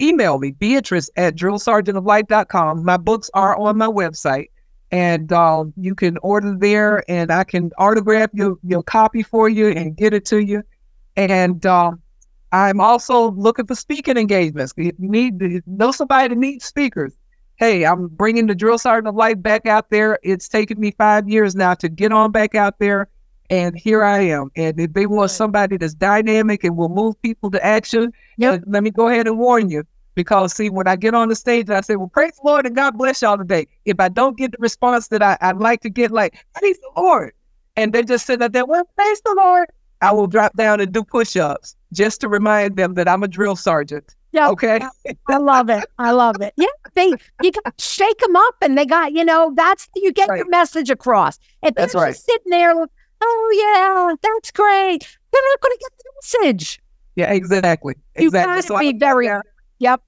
[0.00, 2.84] Email me, Beatrice at drillsergeantoflife.com.
[2.84, 4.48] My books are on my website.
[4.90, 9.68] And um, you can order there, and I can autograph your, your copy for you
[9.68, 10.62] and get it to you.
[11.16, 12.00] And um,
[12.52, 14.72] I'm also looking for speaking engagements.
[14.76, 17.12] If you need to know somebody that needs speakers,
[17.56, 20.18] hey, I'm bringing the drill sergeant of life back out there.
[20.22, 23.08] It's taken me five years now to get on back out there,
[23.50, 24.50] and here I am.
[24.56, 28.60] And if they want somebody that's dynamic and will move people to action, yep.
[28.60, 29.84] Uh, let me go ahead and warn you.
[30.14, 32.66] Because see, when I get on the stage, and I say, "Well, praise the Lord
[32.66, 35.80] and God bless y'all today." If I don't get the response that I, would like
[35.82, 37.32] to get, like "Praise the Lord,"
[37.76, 39.68] and they just sit there, "Well, praise the Lord,"
[40.00, 43.56] I will drop down and do push-ups just to remind them that I'm a drill
[43.56, 44.14] sergeant.
[44.34, 44.50] Yeah.
[44.50, 44.80] Okay.
[45.28, 45.84] I love it.
[45.98, 46.54] I love it.
[46.56, 46.66] Yeah.
[46.94, 50.38] They you got shake them up and they got, you know, that's you get right.
[50.38, 51.38] your message across.
[51.62, 52.12] If that's they're right.
[52.12, 52.74] just sitting there,
[53.24, 55.18] oh yeah, that's great.
[55.32, 56.80] They're not gonna get the message.
[57.16, 57.94] Yeah, exactly.
[58.18, 58.62] You exactly.
[58.62, 59.40] so be I, very yeah.
[59.78, 60.02] yep.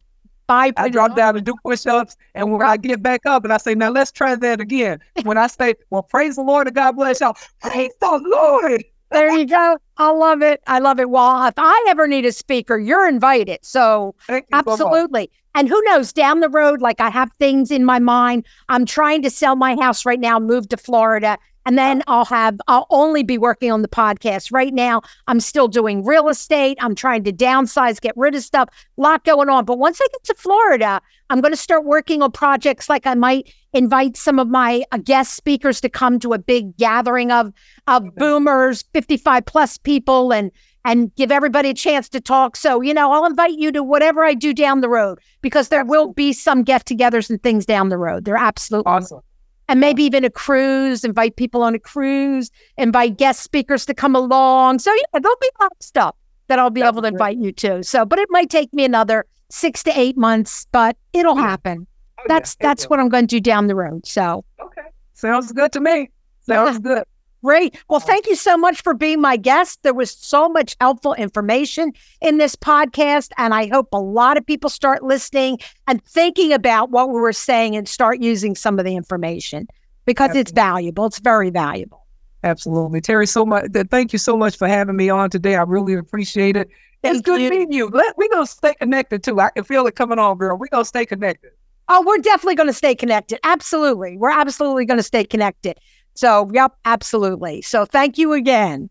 [0.46, 0.72] Bye.
[0.76, 2.16] I drop down and do push ups.
[2.36, 5.00] And when I get back up and I say, now let's try that again.
[5.24, 7.36] When I say, well, praise the Lord and God bless y'all.
[7.60, 9.78] Praise the Lord there you go.
[9.96, 10.60] I love it.
[10.66, 11.10] I love it.
[11.10, 13.60] Well, if I ever need a speaker, you're invited.
[13.62, 14.14] So
[14.52, 15.30] absolutely.
[15.54, 18.44] And who knows, down the road, like I have things in my mind.
[18.68, 21.38] I'm trying to sell my house right now, move to Florida.
[21.66, 24.52] And then I'll have, I'll only be working on the podcast.
[24.52, 26.78] Right now, I'm still doing real estate.
[26.80, 29.64] I'm trying to downsize, get rid of stuff, a lot going on.
[29.64, 33.14] But once I get to Florida, I'm going to start working on projects like I
[33.14, 37.52] might invite some of my uh, guest speakers to come to a big gathering of,
[37.88, 40.52] of boomers, 55 plus people and,
[40.84, 42.54] and give everybody a chance to talk.
[42.54, 45.84] So, you know, I'll invite you to whatever I do down the road because there
[45.84, 48.24] will be some get togethers and things down the road.
[48.24, 49.20] They're absolutely awesome
[49.68, 54.14] and maybe even a cruise, invite people on a cruise, invite guest speakers to come
[54.14, 54.78] along.
[54.78, 56.14] So, yeah, there'll be a lot of stuff
[56.48, 57.82] that I'll be That's able to invite you to.
[57.82, 61.86] So, but it might take me another six to eight months, but it'll happen.
[62.18, 64.06] Oh, that's yeah, that's what I'm going to do down the road.
[64.06, 64.88] So, okay.
[65.14, 66.10] Sounds good to me.
[66.42, 67.04] Sounds good.
[67.46, 67.80] Great.
[67.88, 69.84] Well, thank you so much for being my guest.
[69.84, 74.44] There was so much helpful information in this podcast, and I hope a lot of
[74.44, 78.84] people start listening and thinking about what we were saying and start using some of
[78.84, 79.68] the information
[80.06, 80.40] because Absolutely.
[80.40, 81.06] it's valuable.
[81.06, 82.04] It's very valuable.
[82.42, 83.00] Absolutely.
[83.00, 83.66] Terry, so much.
[83.92, 85.54] Thank you so much for having me on today.
[85.54, 86.68] I really appreciate it.
[87.02, 87.48] Thank it's good you.
[87.48, 87.86] meeting you.
[87.90, 89.38] Let, we're going to stay connected too.
[89.38, 90.58] I can feel it coming on, girl.
[90.58, 91.52] We're going to stay connected.
[91.88, 93.38] Oh, we're definitely going to stay connected.
[93.44, 94.16] Absolutely.
[94.16, 95.78] We're absolutely going to stay connected.
[96.16, 97.62] So, yep, absolutely.
[97.62, 98.90] So, thank you again.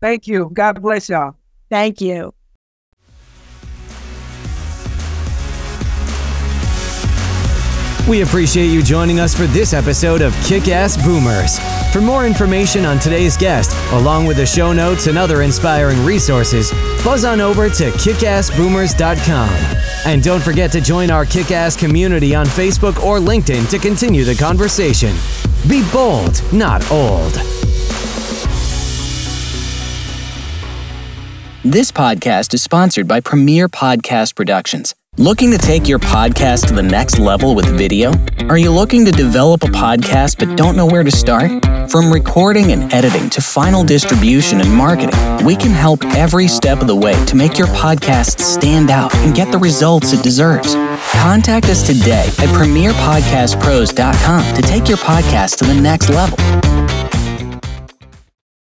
[0.00, 0.50] Thank you.
[0.52, 1.36] God bless y'all.
[1.70, 2.34] Thank you.
[8.06, 11.58] We appreciate you joining us for this episode of Kick Ass Boomers.
[11.90, 16.70] For more information on today's guest, along with the show notes and other inspiring resources,
[17.02, 19.48] buzz on over to kickassboomers.com.
[20.04, 24.24] And don't forget to join our Kick Ass community on Facebook or LinkedIn to continue
[24.24, 25.16] the conversation.
[25.66, 27.32] Be bold, not old.
[31.64, 34.94] This podcast is sponsored by Premier Podcast Productions.
[35.16, 38.12] Looking to take your podcast to the next level with video?
[38.48, 41.64] Are you looking to develop a podcast but don't know where to start?
[41.88, 45.14] From recording and editing to final distribution and marketing,
[45.46, 49.36] we can help every step of the way to make your podcast stand out and
[49.36, 50.74] get the results it deserves.
[51.12, 56.36] Contact us today at premierpodcastpros.com to take your podcast to the next level.